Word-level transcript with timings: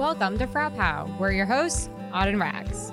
Welcome 0.00 0.38
to 0.38 0.46
Frau 0.46 0.70
Pow. 0.70 1.14
We're 1.20 1.32
your 1.32 1.44
hosts, 1.44 1.90
Auden 2.10 2.40
Rags. 2.40 2.90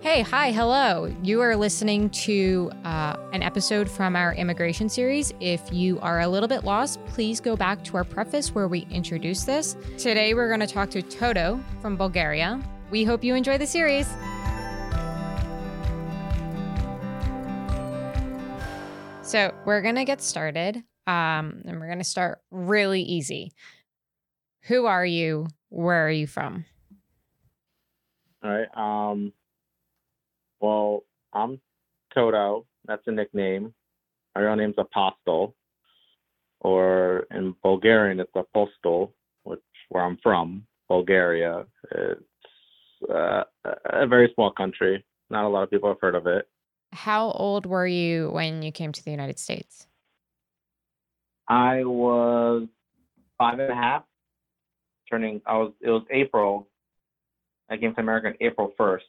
Hey, 0.00 0.22
hi, 0.22 0.52
hello. 0.52 1.14
You 1.22 1.42
are 1.42 1.54
listening 1.54 2.08
to 2.24 2.72
uh, 2.82 3.14
an 3.34 3.42
episode 3.42 3.90
from 3.90 4.16
our 4.16 4.32
immigration 4.32 4.88
series. 4.88 5.34
If 5.38 5.70
you 5.70 6.00
are 6.00 6.20
a 6.20 6.28
little 6.28 6.48
bit 6.48 6.64
lost, 6.64 7.04
please 7.04 7.42
go 7.42 7.56
back 7.56 7.84
to 7.84 7.98
our 7.98 8.04
preface 8.04 8.54
where 8.54 8.68
we 8.68 8.86
introduce 8.90 9.44
this. 9.44 9.76
Today, 9.98 10.32
we're 10.32 10.48
going 10.48 10.60
to 10.60 10.66
talk 10.66 10.88
to 10.92 11.02
Toto 11.02 11.62
from 11.82 11.94
Bulgaria. 11.94 12.58
We 12.90 13.04
hope 13.04 13.22
you 13.22 13.34
enjoy 13.34 13.58
the 13.58 13.66
series. 13.66 14.08
So, 19.20 19.52
we're 19.66 19.82
going 19.82 19.96
to 19.96 20.06
get 20.06 20.22
started, 20.22 20.76
um, 21.06 21.64
and 21.66 21.78
we're 21.78 21.88
going 21.88 21.98
to 21.98 22.04
start 22.04 22.40
really 22.50 23.02
easy. 23.02 23.52
Who 24.68 24.86
are 24.86 25.04
you? 25.04 25.48
Where 25.68 26.06
are 26.06 26.10
you 26.10 26.26
from? 26.26 26.64
All 28.42 28.50
right. 28.50 28.68
Um. 28.76 29.32
Well, 30.60 31.04
I'm 31.32 31.60
Toto. 32.14 32.66
That's 32.86 33.02
a 33.06 33.12
nickname. 33.12 33.74
My 34.34 34.42
real 34.42 34.56
name's 34.56 34.74
Apostle, 34.78 35.54
or 36.60 37.26
in 37.30 37.54
Bulgarian, 37.62 38.20
it's 38.20 38.30
Apostol, 38.34 39.14
which 39.44 39.60
where 39.88 40.04
I'm 40.04 40.18
from, 40.22 40.66
Bulgaria. 40.88 41.64
It's 41.90 42.20
uh, 43.10 43.44
a 43.64 44.06
very 44.06 44.30
small 44.34 44.52
country. 44.52 45.04
Not 45.30 45.44
a 45.44 45.48
lot 45.48 45.62
of 45.62 45.70
people 45.70 45.88
have 45.88 46.00
heard 46.00 46.14
of 46.14 46.26
it. 46.26 46.48
How 46.92 47.30
old 47.32 47.66
were 47.66 47.86
you 47.86 48.30
when 48.30 48.62
you 48.62 48.72
came 48.72 48.92
to 48.92 49.04
the 49.04 49.10
United 49.10 49.38
States? 49.38 49.86
I 51.48 51.84
was 51.84 52.68
five 53.38 53.58
and 53.58 53.72
a 53.72 53.74
half. 53.74 54.04
Turning, 55.10 55.40
I 55.46 55.56
was. 55.56 55.72
It 55.80 55.90
was 55.90 56.04
April. 56.10 56.68
I 57.70 57.76
came 57.76 57.94
to 57.94 58.00
America 58.00 58.28
on 58.28 58.34
April 58.40 58.72
first. 58.76 59.04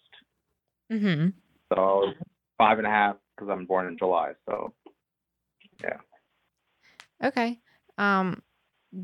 Mm-hmm. 0.92 1.30
So 1.70 1.76
I 1.76 1.82
was 1.82 2.16
five 2.58 2.78
and 2.78 2.88
a 2.88 2.90
half 2.90 3.18
because 3.36 3.52
I'm 3.52 3.66
born 3.66 3.88
in 3.88 3.98
July. 3.98 4.34
So 4.48 4.74
yeah. 5.84 5.98
Okay. 7.24 7.60
Um, 7.98 8.42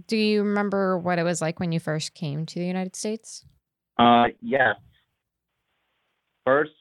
do 0.07 0.17
you 0.17 0.43
remember 0.43 0.97
what 0.97 1.19
it 1.19 1.23
was 1.23 1.41
like 1.41 1.59
when 1.59 1.71
you 1.71 1.79
first 1.79 2.13
came 2.13 2.45
to 2.45 2.59
the 2.59 2.65
United 2.65 2.95
States? 2.95 3.45
Uh, 3.97 4.25
yes. 4.41 4.75
First, 6.45 6.71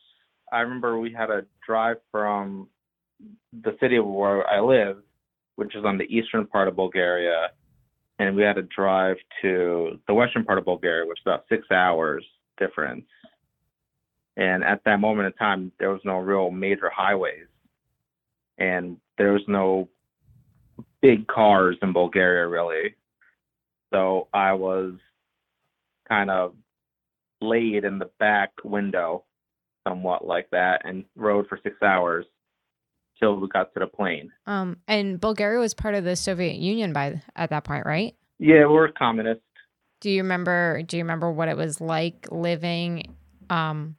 I 0.52 0.60
remember 0.60 0.98
we 0.98 1.12
had 1.12 1.30
a 1.30 1.44
drive 1.66 1.96
from 2.10 2.68
the 3.52 3.76
city 3.80 3.98
where 3.98 4.46
I 4.46 4.60
live, 4.60 4.98
which 5.56 5.74
is 5.74 5.84
on 5.84 5.98
the 5.98 6.04
eastern 6.04 6.46
part 6.46 6.68
of 6.68 6.76
Bulgaria, 6.76 7.48
and 8.22 8.36
we 8.36 8.42
had 8.42 8.54
to 8.54 8.62
drive 8.62 9.16
to 9.42 9.98
the 10.06 10.14
western 10.14 10.44
part 10.44 10.58
of 10.58 10.64
Bulgaria, 10.64 11.06
which 11.06 11.18
is 11.18 11.26
about 11.26 11.44
six 11.48 11.66
hours 11.72 12.24
difference. 12.56 13.04
And 14.36 14.62
at 14.62 14.82
that 14.84 15.00
moment 15.00 15.26
in 15.26 15.32
time, 15.32 15.72
there 15.80 15.90
was 15.90 16.00
no 16.04 16.18
real 16.18 16.50
major 16.50 16.88
highways, 16.88 17.48
and 18.58 18.96
there 19.18 19.32
was 19.32 19.42
no 19.48 19.88
big 21.00 21.26
cars 21.26 21.76
in 21.82 21.92
Bulgaria 21.92 22.46
really. 22.46 22.94
So 23.92 24.28
I 24.32 24.52
was 24.52 24.94
kind 26.08 26.30
of 26.30 26.54
laid 27.40 27.84
in 27.84 27.98
the 27.98 28.10
back 28.20 28.52
window, 28.62 29.24
somewhat 29.86 30.24
like 30.24 30.48
that, 30.52 30.82
and 30.84 31.04
rode 31.16 31.48
for 31.48 31.58
six 31.62 31.76
hours 31.82 32.24
till 33.18 33.36
we 33.36 33.48
got 33.48 33.74
to 33.74 33.80
the 33.80 33.86
plane. 33.86 34.30
Um, 34.46 34.78
and 34.86 35.20
Bulgaria 35.20 35.58
was 35.58 35.74
part 35.74 35.96
of 35.96 36.04
the 36.04 36.16
Soviet 36.16 36.56
Union 36.56 36.92
by 36.92 37.20
at 37.34 37.50
that 37.50 37.64
point, 37.64 37.84
right? 37.84 38.14
Yeah, 38.42 38.66
we're 38.66 38.90
communist. 38.90 39.40
Do 40.00 40.10
you 40.10 40.22
remember? 40.22 40.82
Do 40.82 40.96
you 40.96 41.04
remember 41.04 41.30
what 41.30 41.46
it 41.46 41.56
was 41.56 41.80
like 41.80 42.26
living, 42.32 43.14
um, 43.50 43.94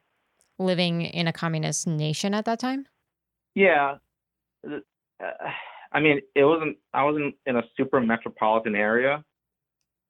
living 0.60 1.04
in 1.04 1.30
a 1.30 1.34
communist 1.34 1.88
nation 1.88 2.34
at 2.34 2.44
that 2.44 2.60
time? 2.60 2.86
Yeah, 3.56 4.00
uh, 4.70 4.80
I 5.94 6.02
mean, 6.02 6.20
it 6.36 6.44
wasn't. 6.44 6.76
I 6.94 7.06
wasn't 7.06 7.36
in 7.46 7.56
a 7.56 7.62
super 7.78 8.02
metropolitan 8.02 8.76
area, 8.76 9.24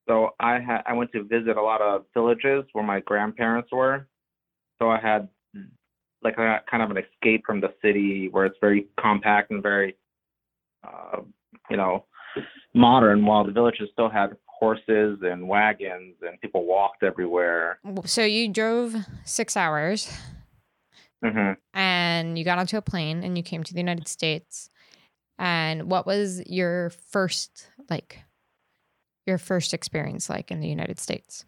so 0.09 0.31
I 0.39 0.53
had. 0.53 0.81
I 0.87 0.93
went 0.93 1.11
to 1.11 1.23
visit 1.25 1.55
a 1.55 1.61
lot 1.61 1.81
of 1.81 2.05
villages 2.15 2.63
where 2.73 2.83
my 2.83 3.01
grandparents 3.01 3.69
were. 3.71 4.07
So 4.81 4.89
I 4.89 4.99
had 4.99 5.29
like 6.23 6.39
a 6.39 6.61
kind 6.71 6.81
of 6.81 6.89
an 6.89 6.97
escape 6.97 7.43
from 7.45 7.61
the 7.61 7.71
city 7.83 8.29
where 8.31 8.45
it's 8.45 8.57
very 8.59 8.87
compact 8.99 9.51
and 9.51 9.61
very, 9.61 9.95
uh, 10.83 11.19
you 11.69 11.77
know, 11.77 12.05
modern. 12.73 13.25
While 13.25 13.43
the 13.45 13.51
villages 13.51 13.89
still 13.93 14.09
had 14.09 14.35
horses 14.45 15.19
and 15.21 15.47
wagons 15.47 16.15
and 16.21 16.39
people 16.41 16.65
walked 16.65 17.03
everywhere. 17.03 17.79
So 18.05 18.23
you 18.23 18.49
drove 18.49 18.95
six 19.25 19.57
hours 19.57 20.11
hmm 21.23 21.53
and 21.73 22.37
you 22.37 22.45
got 22.45 22.59
onto 22.59 22.77
a 22.77 22.81
plane 22.81 23.23
and 23.23 23.37
you 23.37 23.43
came 23.43 23.63
to 23.63 23.73
the 23.73 23.79
United 23.79 24.07
States. 24.07 24.69
And 25.39 25.89
what 25.89 26.05
was 26.05 26.43
your 26.45 26.91
first 27.09 27.69
like 27.89 28.19
your 29.25 29.37
first 29.37 29.73
experience 29.73 30.29
like 30.29 30.51
in 30.51 30.59
the 30.59 30.67
United 30.67 30.99
States? 30.99 31.45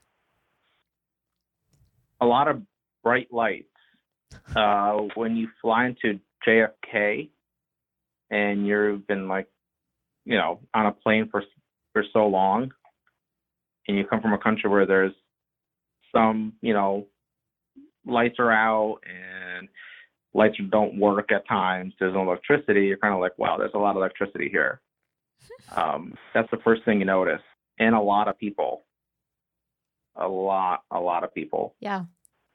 a 2.22 2.25
lot 2.25 2.47
of 2.47 2.62
bright 3.03 3.31
lights. 3.31 3.68
Uh, 4.56 5.07
when 5.16 5.35
you 5.35 5.47
fly 5.62 5.85
into 5.85 6.19
JFK 6.45 7.29
and 8.29 8.68
you've 8.68 9.07
been 9.07 9.28
like, 9.28 9.47
you 10.25 10.38
know, 10.38 10.59
on 10.74 10.88
a 10.88 10.91
plane 10.91 11.30
for 11.31 11.44
for 11.94 12.03
so 12.12 12.28
long, 12.28 12.72
and 13.88 13.97
you 13.97 14.06
come 14.06 14.22
from 14.22 14.34
a 14.34 14.38
country 14.38 14.69
where 14.69 14.86
there's 14.86 15.13
some, 16.13 16.53
you 16.62 16.74
know, 16.74 17.08
lights 18.06 18.36
are 18.40 18.52
out 18.52 19.00
and 19.06 19.68
lights 20.34 20.58
don't 20.69 21.00
work 21.00 21.31
at 21.31 21.47
times. 21.47 21.94
There's 22.00 22.13
no 22.13 22.24
electricity. 22.24 22.86
You're 22.86 22.97
kind 22.97 23.13
of 23.13 23.19
like, 23.19 23.38
wow, 23.38 23.58
there's 23.58 23.72
a 23.74 23.80
lot 23.80 23.91
of 23.91 23.97
electricity 23.97 24.50
here. 24.50 24.81
Um, 25.75 26.16
that's 26.34 26.50
the 26.52 26.57
first 26.63 26.86
thing 26.86 27.00
you 27.00 27.06
notice, 27.06 27.42
and 27.80 27.94
a 27.94 28.00
lot 28.00 28.28
of 28.28 28.38
people. 28.38 28.84
A 30.16 30.28
lot, 30.28 30.84
a 30.92 31.00
lot 31.00 31.24
of 31.24 31.34
people. 31.34 31.75
Yeah. 31.80 32.06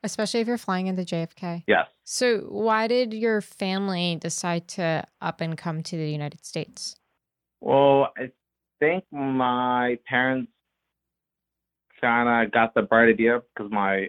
Especially 0.03 0.41
if 0.41 0.49
you're 0.49 0.59
flying 0.59 0.87
into 0.87 1.03
JFK. 1.03 1.65
Yes. 1.67 1.87
So, 2.05 2.39
why 2.49 2.87
did 2.89 3.13
your 3.13 3.41
family 3.41 4.17
decide 4.21 4.67
to 4.69 5.05
up 5.21 5.41
and 5.41 5.59
come 5.59 5.83
to 5.83 5.97
the 5.97 6.11
United 6.11 6.45
States? 6.45 6.97
Well, 7.60 8.12
I 8.16 8.31
think 8.78 9.04
my 9.12 9.98
parents 10.06 10.50
kind 12.00 12.47
of 12.47 12.53
got 12.53 12.75
the 12.75 12.82
bright 12.82 13.10
idea 13.10 13.43
because 13.54 13.71
my 13.71 14.09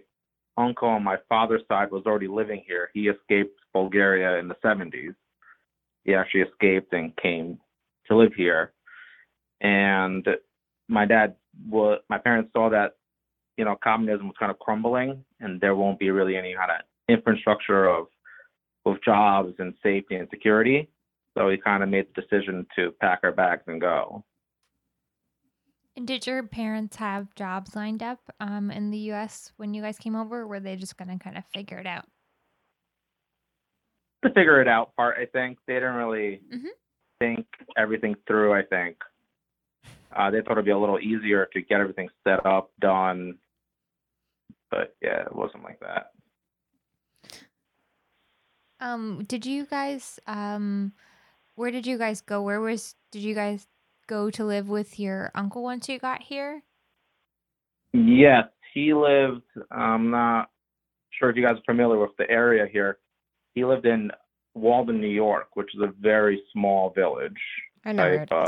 uncle 0.58 0.88
on 0.88 1.04
my 1.04 1.18
father's 1.28 1.62
side 1.68 1.92
was 1.92 2.04
already 2.06 2.28
living 2.28 2.64
here. 2.66 2.90
He 2.94 3.10
escaped 3.10 3.60
Bulgaria 3.74 4.40
in 4.40 4.48
the 4.48 4.56
70s. 4.64 5.16
He 6.04 6.16
actually 6.16 6.42
escaped 6.42 6.94
and 6.94 7.16
came 7.18 7.60
to 8.08 8.18
live 8.18 8.34
here. 8.36 8.74
And 9.60 10.26
my 10.88 11.06
dad, 11.06 11.36
wa 11.70 11.98
my 12.10 12.18
parents 12.18 12.52
saw 12.54 12.70
that, 12.70 12.96
you 13.58 13.66
know, 13.66 13.76
communism 13.84 14.28
was 14.28 14.36
kind 14.40 14.52
of 14.52 14.60
crumbling 14.60 15.24
and 15.40 15.62
there 15.62 15.76
won't 15.76 16.00
be 16.00 16.10
really 16.10 16.38
any 16.38 16.56
kind 16.56 16.72
of 16.72 16.82
infrastructure 17.08 17.88
of, 17.88 18.08
of 18.86 19.02
jobs 19.04 19.54
and 19.60 19.74
safety 19.84 20.16
and 20.16 20.28
security. 20.30 20.90
So 21.38 21.48
we 21.48 21.58
kind 21.58 21.82
of 21.84 21.90
made 21.90 22.08
the 22.14 22.22
decision 22.22 22.66
to 22.76 22.92
pack 23.00 23.20
our 23.24 23.32
bags 23.32 23.64
and 23.68 23.80
go. 23.80 24.24
And 25.96 26.08
did 26.08 26.26
your 26.26 26.44
parents 26.44 26.96
have 26.98 27.34
jobs 27.36 27.76
lined 27.76 28.02
up 28.04 28.20
um, 28.40 28.72
in 28.72 28.92
the 28.92 28.98
U.S. 29.10 29.52
when 29.58 29.74
you 29.74 29.82
guys 29.82 29.98
came 29.98 30.16
over? 30.16 30.42
Or 30.42 30.48
were 30.48 30.60
they 30.60 30.76
just 30.76 30.98
going 30.98 31.10
to 31.10 31.22
kind 31.24 31.38
of 31.38 31.44
figure 31.54 31.78
it 31.78 31.88
out? 31.88 32.06
The 34.24 34.30
figure 34.30 34.62
it 34.62 34.68
out 34.68 34.96
part, 34.96 35.18
I 35.18 35.26
think 35.26 35.58
they 35.68 35.74
didn't 35.76 35.96
really 35.96 36.42
Mhm. 36.54 36.68
think 37.20 37.48
everything 37.78 38.16
through. 38.28 38.54
I 38.54 38.64
think 38.64 38.98
uh, 40.16 40.30
they 40.30 40.42
thought 40.42 40.54
it'd 40.54 40.66
be 40.66 40.72
a 40.72 40.78
little 40.78 41.00
easier 41.00 41.48
to 41.54 41.62
get 41.62 41.80
everything 41.80 42.10
set 42.28 42.46
up, 42.46 42.72
done. 42.80 43.40
But 44.70 44.96
yeah, 45.02 45.22
it 45.22 45.36
wasn't 45.36 45.64
like 45.64 45.80
that. 45.80 46.12
Um, 48.80 49.24
did 49.26 49.46
you 49.46 49.66
guys 49.66 50.20
um, 50.28 50.94
where 51.56 51.72
did 51.72 51.86
you 51.86 51.98
guys 51.98 52.22
go? 52.22 52.42
Where 52.42 52.62
was 52.62 52.96
did 53.12 53.22
you 53.22 53.36
guys 53.36 53.68
go 54.08 54.30
to 54.32 54.44
live 54.44 54.70
with 54.70 55.00
your 55.00 55.32
uncle 55.36 55.64
once 55.64 55.88
you 55.90 56.00
got 56.00 56.22
here? 56.22 56.64
Yes, 57.94 58.46
he 58.74 58.94
lived. 58.94 59.44
I'm 59.70 60.12
not 60.12 60.50
sure 61.12 61.30
if 61.30 61.36
you 61.36 61.44
guys 61.44 61.58
are 61.58 61.74
familiar 61.74 62.00
with 62.00 62.16
the 62.18 62.30
area 62.30 62.66
here. 62.72 63.00
He 63.54 63.66
lived 63.66 63.86
in 63.86 64.12
Walden, 64.54 65.02
New 65.02 65.08
York, 65.08 65.50
which 65.56 65.74
is 65.76 65.82
a 65.82 65.94
very 66.00 66.42
small 66.54 66.90
village. 66.90 67.40
I 67.86 67.92
know. 67.92 68.04
heard 68.04 68.32
uh, 68.32 68.48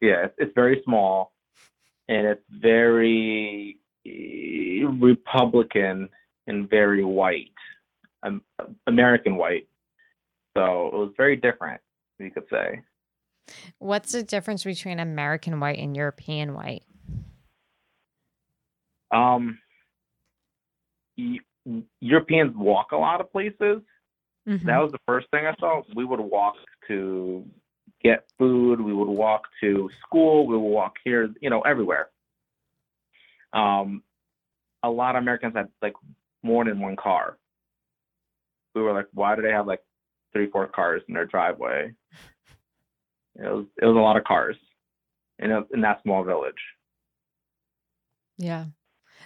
yeah, 0.00 0.24
it's, 0.24 0.34
it's 0.38 0.54
very 0.54 0.82
small, 0.84 1.32
and 2.08 2.26
it's 2.26 2.42
very 2.50 3.78
eh, 4.06 4.84
Republican 4.84 6.08
and 6.46 6.68
very 6.68 7.04
white, 7.04 7.52
um, 8.24 8.42
American 8.86 9.36
white. 9.36 9.68
So 10.56 10.88
it 10.88 10.94
was 10.94 11.12
very 11.16 11.36
different, 11.36 11.80
you 12.22 12.30
could 12.30 12.48
say. 12.50 12.80
What's 13.78 14.12
the 14.12 14.22
difference 14.22 14.64
between 14.64 15.00
American 15.00 15.58
white 15.60 15.78
and 15.78 15.96
European 15.96 16.54
white? 16.54 16.84
Um, 19.10 19.58
Eu- 21.16 21.40
Europeans 22.00 22.56
walk 22.56 22.92
a 22.92 22.96
lot 22.96 23.20
of 23.20 23.30
places. 23.30 23.82
Mhm. 24.48 24.64
That 24.64 24.78
was 24.78 24.92
the 24.92 25.00
first 25.06 25.28
thing 25.30 25.46
I 25.46 25.54
saw. 25.56 25.82
We 25.94 26.04
would 26.04 26.20
walk 26.20 26.56
to 26.88 27.48
get 28.02 28.26
food. 28.38 28.80
We 28.80 28.92
would 28.92 29.08
walk 29.08 29.46
to 29.60 29.90
school. 30.04 30.46
We 30.46 30.56
would 30.56 30.68
walk 30.68 30.96
here, 31.04 31.32
you 31.40 31.50
know, 31.50 31.60
everywhere. 31.60 32.10
Um, 33.52 34.02
a 34.82 34.90
lot 34.90 35.14
of 35.14 35.22
Americans 35.22 35.54
had 35.54 35.68
like 35.80 35.94
more 36.42 36.64
than 36.64 36.80
one 36.80 36.96
car. 36.96 37.38
We 38.74 38.82
were 38.82 38.92
like, 38.92 39.06
why 39.12 39.36
do 39.36 39.42
they 39.42 39.52
have 39.52 39.66
like 39.66 39.82
three, 40.32 40.50
four 40.50 40.66
cars 40.66 41.02
in 41.08 41.14
their 41.14 41.26
driveway? 41.26 41.92
It 43.36 43.42
was 43.42 43.66
it 43.80 43.86
was 43.86 43.96
a 43.96 44.00
lot 44.00 44.16
of 44.16 44.24
cars 44.24 44.56
in 45.38 45.50
a, 45.50 45.62
in 45.72 45.80
that 45.82 46.02
small 46.02 46.24
village. 46.24 46.54
Yeah. 48.38 48.66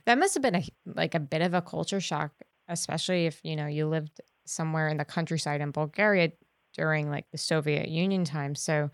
That 0.04 0.18
must 0.18 0.34
have 0.34 0.42
been 0.42 0.56
a 0.56 0.64
like 0.84 1.14
a 1.14 1.20
bit 1.20 1.42
of 1.42 1.54
a 1.54 1.62
culture 1.62 2.00
shock, 2.00 2.32
especially 2.68 3.26
if, 3.26 3.40
you 3.42 3.56
know, 3.56 3.66
you 3.66 3.86
lived 3.86 4.20
somewhere 4.44 4.88
in 4.88 4.98
the 4.98 5.04
countryside 5.04 5.60
in 5.60 5.70
Bulgaria 5.72 6.32
during 6.74 7.10
like 7.10 7.24
the 7.32 7.38
Soviet 7.38 7.88
Union 7.88 8.24
time. 8.24 8.54
So 8.54 8.90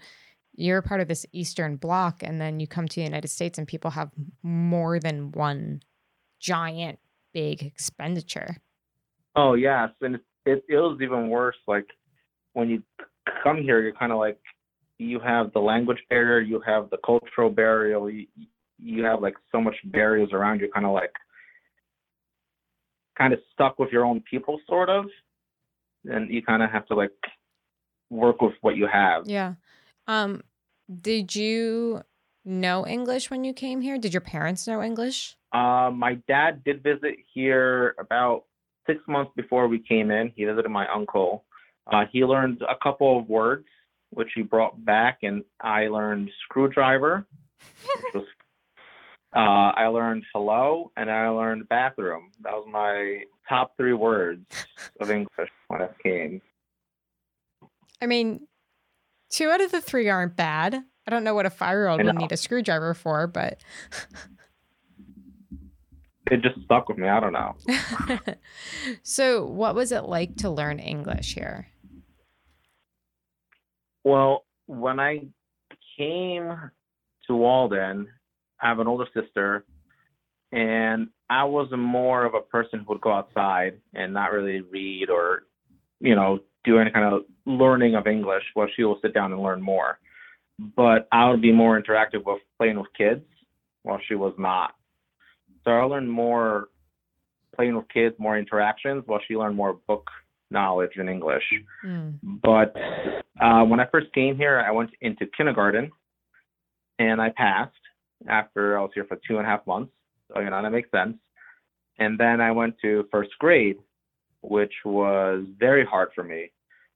you're 0.54 0.82
part 0.82 1.00
of 1.00 1.08
this 1.08 1.26
Eastern 1.32 1.76
bloc 1.76 2.22
and 2.22 2.40
then 2.40 2.60
you 2.60 2.66
come 2.66 2.88
to 2.88 2.94
the 2.94 3.04
United 3.04 3.28
States 3.28 3.58
and 3.58 3.66
people 3.66 3.90
have 3.90 4.10
more 4.42 4.98
than 5.00 5.32
one 5.32 5.82
giant 6.40 6.98
big 7.32 7.62
expenditure. 7.62 8.56
Oh 9.34 9.54
yes, 9.54 9.90
and 10.00 10.16
it, 10.16 10.20
it 10.44 10.64
it 10.68 10.76
was 10.76 10.98
even 11.00 11.28
worse. 11.28 11.56
Like 11.66 11.86
when 12.52 12.68
you 12.68 12.82
come 13.42 13.62
here, 13.62 13.80
you're 13.80 13.94
kind 13.94 14.12
of 14.12 14.18
like 14.18 14.38
you 14.98 15.20
have 15.20 15.52
the 15.52 15.60
language 15.60 15.98
barrier, 16.08 16.40
you 16.40 16.60
have 16.64 16.90
the 16.90 16.98
cultural 17.04 17.50
barrier, 17.50 18.08
you, 18.10 18.26
you 18.78 19.04
have 19.04 19.20
like 19.20 19.34
so 19.50 19.60
much 19.60 19.76
barriers 19.84 20.30
around 20.32 20.60
you. 20.60 20.70
Kind 20.72 20.86
of 20.86 20.92
like 20.92 21.12
kind 23.16 23.32
of 23.32 23.40
stuck 23.52 23.78
with 23.78 23.90
your 23.90 24.04
own 24.04 24.22
people, 24.30 24.58
sort 24.66 24.88
of, 24.88 25.06
and 26.04 26.32
you 26.32 26.42
kind 26.42 26.62
of 26.62 26.70
have 26.70 26.86
to 26.86 26.94
like 26.94 27.10
work 28.10 28.40
with 28.40 28.54
what 28.60 28.76
you 28.76 28.86
have. 28.92 29.26
Yeah. 29.26 29.54
Um 30.06 30.42
did 31.00 31.34
you 31.34 32.02
know 32.44 32.86
English 32.86 33.30
when 33.30 33.44
you 33.44 33.52
came 33.52 33.80
here? 33.80 33.98
Did 33.98 34.12
your 34.12 34.20
parents 34.20 34.66
know 34.66 34.82
English? 34.82 35.36
Uh, 35.52 35.90
my 35.94 36.14
dad 36.26 36.64
did 36.64 36.82
visit 36.82 37.16
here 37.32 37.94
about 37.98 38.44
six 38.86 39.00
months 39.06 39.30
before 39.36 39.68
we 39.68 39.78
came 39.78 40.10
in. 40.10 40.32
He 40.34 40.44
visited 40.44 40.68
my 40.68 40.88
uncle. 40.88 41.44
Uh, 41.86 42.04
he 42.10 42.24
learned 42.24 42.62
a 42.62 42.76
couple 42.82 43.18
of 43.18 43.28
words, 43.28 43.66
which 44.10 44.30
he 44.34 44.42
brought 44.42 44.84
back, 44.84 45.18
and 45.22 45.42
I 45.60 45.88
learned 45.88 46.30
screwdriver. 46.44 47.26
was, 48.14 48.24
uh, 49.34 49.38
I 49.38 49.86
learned 49.86 50.24
hello, 50.34 50.92
and 50.96 51.10
I 51.10 51.28
learned 51.28 51.68
bathroom. 51.68 52.30
That 52.42 52.52
was 52.52 52.66
my 52.70 53.24
top 53.48 53.76
three 53.76 53.94
words 53.94 54.46
of 55.00 55.10
English 55.10 55.50
when 55.68 55.82
I 55.82 55.88
came. 56.02 56.40
I 58.00 58.06
mean, 58.06 58.46
two 59.30 59.50
out 59.50 59.60
of 59.60 59.70
the 59.70 59.80
three 59.80 60.08
aren't 60.08 60.36
bad. 60.36 60.74
I 61.06 61.10
don't 61.10 61.24
know 61.24 61.34
what 61.34 61.46
a 61.46 61.50
five 61.50 61.72
year 61.72 61.88
old 61.88 62.04
would 62.04 62.14
need 62.16 62.32
a 62.32 62.36
screwdriver 62.36 62.94
for, 62.94 63.26
but 63.26 63.60
It 66.30 66.40
just 66.40 66.64
stuck 66.64 66.88
with 66.88 66.96
me. 66.98 67.08
I 67.08 67.20
don't 67.20 67.32
know. 67.32 67.54
so 69.02 69.44
what 69.44 69.74
was 69.74 69.92
it 69.92 70.04
like 70.04 70.36
to 70.36 70.50
learn 70.50 70.78
English 70.78 71.34
here? 71.34 71.68
Well, 74.04 74.44
when 74.66 75.00
I 75.00 75.20
came 75.96 76.52
to 77.26 77.34
Walden, 77.34 78.08
I 78.60 78.68
have 78.68 78.78
an 78.78 78.86
older 78.86 79.06
sister, 79.14 79.64
and 80.52 81.08
I 81.30 81.44
was 81.44 81.68
more 81.76 82.24
of 82.24 82.34
a 82.34 82.40
person 82.40 82.80
who 82.80 82.92
would 82.92 83.00
go 83.00 83.12
outside 83.12 83.78
and 83.94 84.12
not 84.12 84.32
really 84.32 84.60
read 84.60 85.08
or, 85.10 85.44
you 86.00 86.14
know, 86.14 86.40
do 86.64 86.78
any 86.78 86.90
kind 86.90 87.12
of 87.12 87.22
learning 87.46 87.94
of 87.94 88.06
English 88.06 88.44
while 88.54 88.68
she 88.74 88.84
will 88.84 88.98
sit 89.02 89.14
down 89.14 89.32
and 89.32 89.42
learn 89.42 89.62
more. 89.62 89.98
But 90.76 91.08
I 91.10 91.28
would 91.30 91.42
be 91.42 91.52
more 91.52 91.80
interactive 91.80 92.24
with 92.24 92.40
playing 92.58 92.78
with 92.78 92.92
kids 92.96 93.24
while 93.82 93.98
she 94.06 94.14
was 94.14 94.34
not. 94.38 94.74
So 95.64 95.70
I 95.70 95.82
learned 95.84 96.10
more 96.10 96.68
playing 97.56 97.76
with 97.76 97.88
kids, 97.88 98.14
more 98.18 98.38
interactions, 98.38 99.04
while 99.06 99.20
she 99.26 99.36
learned 99.36 99.56
more 99.56 99.78
book 99.88 100.08
knowledge 100.50 100.92
in 100.96 101.08
English. 101.08 101.42
Mm. 101.84 102.18
But 102.22 102.74
uh, 103.42 103.64
when 103.64 103.80
I 103.80 103.86
first 103.86 104.12
came 104.12 104.36
here, 104.36 104.60
I 104.60 104.70
went 104.70 104.90
into 105.00 105.26
kindergarten 105.36 105.90
and 106.98 107.20
I 107.20 107.30
passed 107.30 107.72
after 108.28 108.78
I 108.78 108.82
was 108.82 108.90
here 108.94 109.04
for 109.04 109.18
two 109.26 109.38
and 109.38 109.46
a 109.46 109.48
half 109.48 109.66
months. 109.66 109.92
So, 110.28 110.40
you 110.40 110.50
know, 110.50 110.62
that 110.62 110.70
makes 110.70 110.90
sense. 110.90 111.16
And 111.98 112.18
then 112.18 112.40
I 112.40 112.52
went 112.52 112.76
to 112.82 113.08
first 113.10 113.30
grade, 113.38 113.78
which 114.42 114.72
was 114.84 115.44
very 115.58 115.84
hard 115.84 116.10
for 116.14 116.22
me 116.22 116.52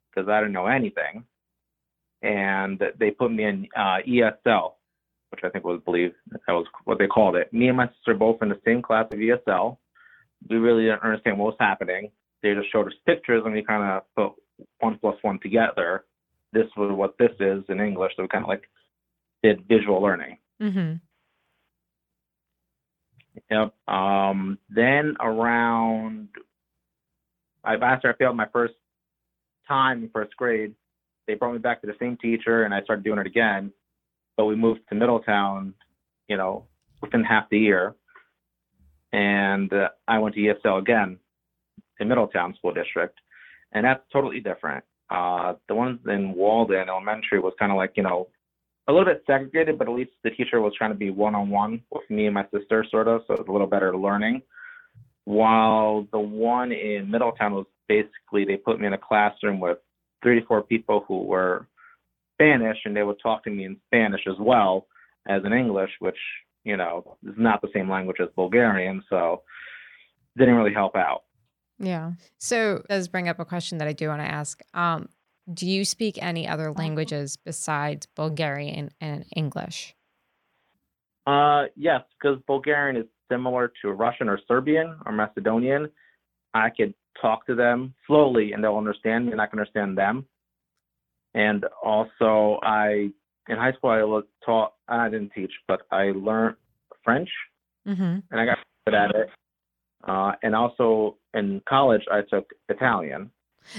because 0.09 0.29
I 0.29 0.39
didn't 0.39 0.53
know 0.53 0.67
anything. 0.67 1.23
And 2.23 2.81
they 2.97 3.11
put 3.11 3.31
me 3.31 3.43
in 3.43 3.67
uh, 3.75 3.97
ESL, 4.07 4.73
which 5.29 5.41
I 5.43 5.49
think 5.49 5.65
was 5.65 5.81
believe 5.85 6.13
that 6.31 6.53
was 6.53 6.65
what 6.85 6.97
they 6.97 7.07
called 7.07 7.35
it. 7.35 7.51
Me 7.53 7.67
and 7.67 7.77
my 7.77 7.87
sister 7.89 8.13
both 8.15 8.41
in 8.41 8.49
the 8.49 8.59
same 8.65 8.81
class 8.81 9.05
of 9.11 9.19
ESL. 9.19 9.77
We 10.49 10.57
really 10.57 10.83
didn't 10.83 11.03
understand 11.03 11.37
what 11.37 11.47
was 11.47 11.57
happening. 11.59 12.09
They 12.41 12.53
just 12.53 12.71
showed 12.71 12.87
us 12.87 12.93
pictures 13.05 13.43
and 13.45 13.53
we 13.53 13.63
kind 13.63 13.83
of 13.83 14.03
put 14.15 14.43
one 14.79 14.97
plus 14.99 15.17
one 15.21 15.39
together. 15.39 16.05
This 16.53 16.67
was 16.75 16.91
what 16.95 17.17
this 17.17 17.31
is 17.39 17.63
in 17.69 17.79
English. 17.79 18.13
So 18.15 18.23
we 18.23 18.29
kind 18.29 18.43
of 18.43 18.49
like 18.49 18.63
did 19.43 19.67
visual 19.67 20.01
learning. 20.01 20.37
hmm 20.59 20.93
Yep. 23.51 23.73
Um, 23.87 24.57
then 24.69 25.15
around, 25.19 26.29
I 27.63 27.75
after 27.75 28.09
I 28.11 28.17
failed 28.17 28.35
my 28.35 28.47
first 28.51 28.73
time 29.67 30.03
in 30.03 30.09
first 30.09 30.35
grade, 30.35 30.73
they 31.27 31.35
brought 31.35 31.53
me 31.53 31.59
back 31.59 31.81
to 31.81 31.87
the 31.87 31.95
same 31.99 32.17
teacher, 32.17 32.63
and 32.63 32.73
I 32.73 32.81
started 32.81 33.03
doing 33.03 33.19
it 33.19 33.27
again. 33.27 33.71
But 34.37 34.45
we 34.45 34.55
moved 34.55 34.81
to 34.89 34.95
Middletown, 34.95 35.73
you 36.27 36.37
know, 36.37 36.65
within 37.01 37.23
half 37.23 37.49
the 37.49 37.59
year, 37.59 37.95
and 39.13 39.71
uh, 39.71 39.89
I 40.07 40.19
went 40.19 40.35
to 40.35 40.41
ESL 40.41 40.79
again 40.79 41.19
in 41.99 42.07
Middletown 42.07 42.55
School 42.55 42.73
District, 42.73 43.17
and 43.71 43.85
that's 43.85 44.03
totally 44.11 44.39
different. 44.39 44.83
Uh, 45.09 45.53
the 45.67 45.75
ones 45.75 45.99
in 46.07 46.33
Walden 46.33 46.89
Elementary 46.89 47.39
was 47.39 47.53
kind 47.57 47.71
of 47.71 47.77
like 47.77 47.93
you 47.95 48.03
know 48.03 48.27
a 48.87 48.91
little 48.91 49.05
bit 49.05 49.23
segregated, 49.27 49.77
but 49.77 49.87
at 49.87 49.93
least 49.93 50.11
the 50.23 50.29
teacher 50.29 50.61
was 50.61 50.73
trying 50.77 50.91
to 50.91 50.97
be 50.97 51.09
one 51.09 51.35
on 51.35 51.49
one 51.49 51.81
with 51.91 52.09
me 52.09 52.25
and 52.25 52.33
my 52.33 52.45
sister, 52.53 52.85
sort 52.89 53.07
of, 53.07 53.21
so 53.27 53.33
it 53.33 53.39
was 53.39 53.47
a 53.47 53.51
little 53.51 53.67
better 53.67 53.95
learning. 53.97 54.41
While 55.25 56.07
the 56.11 56.19
one 56.19 56.71
in 56.71 57.11
Middletown 57.11 57.53
was 57.53 57.65
basically 57.89 58.45
they 58.45 58.55
put 58.55 58.79
me 58.79 58.87
in 58.87 58.93
a 58.93 58.97
classroom 58.97 59.59
with 59.59 59.77
three 60.23 60.39
to 60.39 60.45
four 60.45 60.61
people 60.61 61.03
who 61.07 61.23
were 61.23 61.67
Spanish, 62.35 62.77
and 62.85 62.95
they 62.95 63.03
would 63.03 63.19
talk 63.21 63.43
to 63.43 63.49
me 63.49 63.65
in 63.65 63.77
Spanish 63.87 64.21
as 64.27 64.37
well 64.39 64.87
as 65.27 65.43
in 65.43 65.51
English, 65.51 65.91
which 65.99 66.17
you 66.63 66.77
know 66.77 67.17
is 67.27 67.35
not 67.37 67.61
the 67.61 67.69
same 67.73 67.89
language 67.89 68.17
as 68.21 68.29
Bulgarian, 68.35 69.03
so 69.09 69.43
didn't 70.37 70.55
really 70.55 70.73
help 70.73 70.95
out. 70.95 71.23
Yeah. 71.79 72.13
So 72.37 72.77
it 72.77 72.87
does 72.87 73.07
bring 73.07 73.29
up 73.29 73.39
a 73.39 73.45
question 73.45 73.77
that 73.77 73.87
I 73.87 73.93
do 73.93 74.07
want 74.09 74.21
to 74.21 74.27
ask. 74.27 74.61
Um, 74.73 75.09
do 75.53 75.65
you 75.65 75.85
speak 75.85 76.17
any 76.21 76.47
other 76.47 76.71
languages 76.73 77.37
besides 77.37 78.05
Bulgarian 78.15 78.89
and 78.99 79.25
English? 79.35 79.95
Uh, 81.25 81.65
yes, 81.75 82.01
because 82.19 82.39
Bulgarian 82.47 82.97
is 82.97 83.05
similar 83.31 83.71
to 83.81 83.91
Russian 83.91 84.29
or 84.29 84.39
Serbian 84.47 84.97
or 85.05 85.11
Macedonian. 85.11 85.89
I 86.53 86.69
could 86.69 86.93
talk 87.21 87.45
to 87.47 87.55
them 87.55 87.93
slowly 88.07 88.53
and 88.53 88.63
they'll 88.63 88.77
understand 88.77 89.25
me 89.25 89.31
and 89.31 89.41
I 89.41 89.47
can 89.47 89.59
understand 89.59 89.97
them. 89.97 90.25
And 91.33 91.65
also, 91.83 92.59
I 92.63 93.11
in 93.49 93.57
high 93.57 93.73
school 93.73 93.91
I 93.91 94.03
was 94.03 94.23
taught 94.45 94.73
I 94.87 95.09
didn't 95.09 95.31
teach, 95.33 95.51
but 95.67 95.81
I 95.91 96.11
learned 96.15 96.55
French 97.03 97.29
Mm-hmm. 97.87 98.19
and 98.31 98.39
I 98.41 98.45
got 98.45 98.57
good 98.85 98.95
at 98.95 99.11
it. 99.11 99.29
Uh, 100.07 100.31
and 100.41 100.55
also 100.55 101.17
in 101.33 101.61
college 101.67 102.03
I 102.11 102.21
took 102.21 102.51
Italian. 102.69 103.31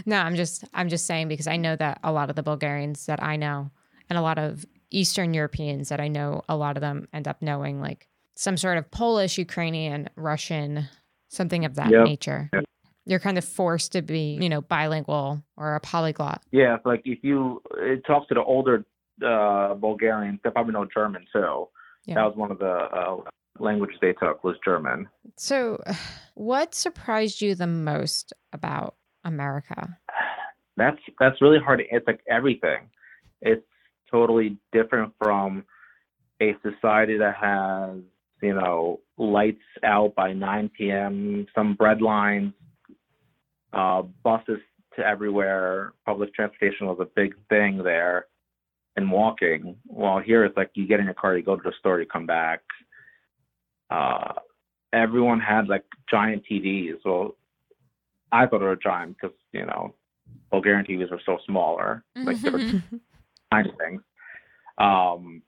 No, 0.04 0.18
I'm 0.18 0.37
just 0.37 0.64
I'm 0.75 0.88
just 0.88 1.06
saying 1.06 1.28
because 1.28 1.47
I 1.47 1.56
know 1.56 1.75
that 1.76 1.99
a 2.02 2.12
lot 2.12 2.30
of 2.30 2.37
the 2.37 2.42
Bulgarians 2.42 3.06
that 3.06 3.23
I 3.23 3.37
know 3.37 3.70
and 4.11 4.18
a 4.18 4.23
lot 4.23 4.38
of 4.38 4.64
Eastern 4.90 5.35
Europeans 5.35 5.88
that 5.88 6.00
I 6.00 6.08
know 6.08 6.42
a 6.49 6.56
lot 6.56 6.76
of 6.76 6.80
them 6.80 7.08
end 7.12 7.26
up 7.28 7.42
knowing 7.42 7.80
like 7.80 8.08
some 8.35 8.56
sort 8.56 8.78
of 8.78 8.90
Polish, 8.90 9.37
Ukrainian, 9.38 10.08
Russian, 10.16 10.88
something 11.28 11.64
of 11.64 11.75
that 11.75 11.90
Yep. 11.90 12.04
nature. 12.04 12.50
Yep. 12.52 12.64
You're 13.06 13.18
kind 13.18 13.38
of 13.38 13.44
forced 13.44 13.92
to 13.92 14.02
be, 14.02 14.38
you 14.40 14.49
know, 14.50 14.61
bilingual 14.61 15.42
or 15.56 15.75
a 15.75 15.80
polyglot. 15.80 16.42
Yeah, 16.52 16.76
like 16.85 17.02
if 17.06 17.25
you 17.25 17.62
it 17.78 18.04
talks 18.06 18.28
to 18.28 18.35
the 18.35 18.42
older 18.42 18.85
uh, 19.25 19.75
Bulgarians, 19.75 20.40
they 20.44 20.50
probably 20.50 20.75
know 20.75 20.87
German 20.92 21.25
too. 21.32 21.68
Yeah. 22.04 22.16
That 22.16 22.25
was 22.26 22.37
one 22.37 22.50
of 22.50 22.58
the 22.58 22.70
uh, 22.70 23.16
languages 23.61 23.97
they 24.00 24.12
took 24.12 24.45
was 24.45 24.57
German. 24.65 25.09
So, 25.37 25.83
what 26.35 26.75
surprised 26.75 27.41
you 27.43 27.55
the 27.55 27.67
most 27.67 28.33
about 28.53 28.95
America? 29.25 29.99
That's 30.77 30.99
that's 31.19 31.41
really 31.43 31.59
hard. 31.59 31.81
to- 31.81 31.95
It's 31.95 32.07
like 32.07 32.21
everything. 32.29 32.88
It's 33.41 33.65
totally 34.11 34.57
different 34.73 35.12
from 35.19 35.65
a 36.41 36.55
society 36.62 37.19
that 37.19 37.35
has 37.37 37.99
you 38.43 38.55
know 38.55 39.00
lights 39.17 39.62
out 39.83 40.15
by 40.15 40.33
9 40.33 40.71
p.m. 40.77 41.47
Some 41.55 41.75
bread 41.75 42.00
lines, 42.00 42.53
uh, 43.73 44.03
buses 44.23 44.61
to 44.97 45.07
everywhere. 45.07 45.93
Public 46.07 46.33
transportation 46.35 46.87
was 46.87 46.99
a 47.00 47.07
big 47.17 47.35
thing 47.49 47.83
there, 47.83 48.27
and 48.97 49.11
walking. 49.11 49.77
While 49.87 50.21
here 50.21 50.45
it's 50.45 50.57
like 50.57 50.71
you 50.75 50.87
get 50.87 51.00
in 51.00 51.07
your 51.07 51.15
car, 51.15 51.37
you 51.37 51.43
go 51.43 51.57
to 51.57 51.62
the 51.62 51.73
store, 51.81 52.00
you 52.00 52.07
come 52.07 52.27
back. 52.27 52.61
Uh, 53.90 54.35
everyone 54.92 55.40
had 55.40 55.68
like 55.68 55.85
giant 56.11 56.45
TVs. 56.50 56.99
Well, 57.04 57.37
I 58.30 58.47
thought 58.47 58.59
they 58.59 58.66
were 58.66 58.76
giant 58.76 59.16
because 59.21 59.37
you 59.52 59.66
know 59.66 59.95
Bulgarian 60.50 60.85
TVs 60.87 61.11
were 61.11 61.21
so 61.25 61.38
smaller, 61.47 62.04
like 62.16 62.40
they 62.40 62.50
were 62.50 62.59
tiny 63.52 63.73
things. 63.78 64.02
Um, 64.78 65.42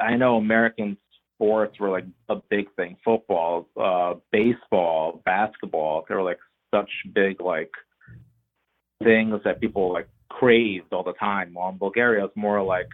I 0.00 0.16
know 0.16 0.36
American 0.36 0.96
sports 1.34 1.78
were 1.78 1.90
like 1.90 2.06
a 2.28 2.36
big 2.50 2.72
thing. 2.76 2.96
Football, 3.04 3.68
uh, 3.80 4.14
baseball, 4.32 5.22
basketball. 5.24 6.04
They 6.08 6.14
were 6.14 6.22
like 6.22 6.38
such 6.74 6.90
big 7.14 7.40
like 7.40 7.70
things 9.02 9.40
that 9.44 9.60
people 9.60 9.92
like 9.92 10.08
craved 10.28 10.92
all 10.92 11.02
the 11.02 11.14
time. 11.14 11.54
While 11.54 11.70
in 11.70 11.78
Bulgaria, 11.78 12.24
it's 12.24 12.36
more 12.36 12.62
like, 12.62 12.88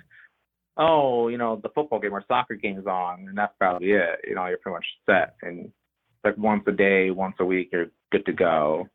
oh, 0.77 1.29
you 1.29 1.39
know, 1.39 1.59
the 1.63 1.71
football 1.71 2.01
game 2.01 2.13
or 2.13 2.25
soccer 2.29 2.55
game's 2.55 2.87
on, 2.87 3.27
and 3.29 3.39
that's 3.39 3.55
probably 3.59 3.93
it. 3.93 4.21
You 4.27 4.35
know, 4.35 4.47
you're 4.47 4.59
pretty 4.59 4.77
much 4.77 4.87
set. 5.07 5.37
And 5.43 5.73
like 6.25 6.37
once 6.37 6.65
a 6.67 6.73
day, 6.73 7.11
once 7.11 7.37
a 7.41 7.45
week, 7.45 7.71
you're 7.73 7.87
good 8.13 8.27
to 8.27 8.33
go. 8.33 8.89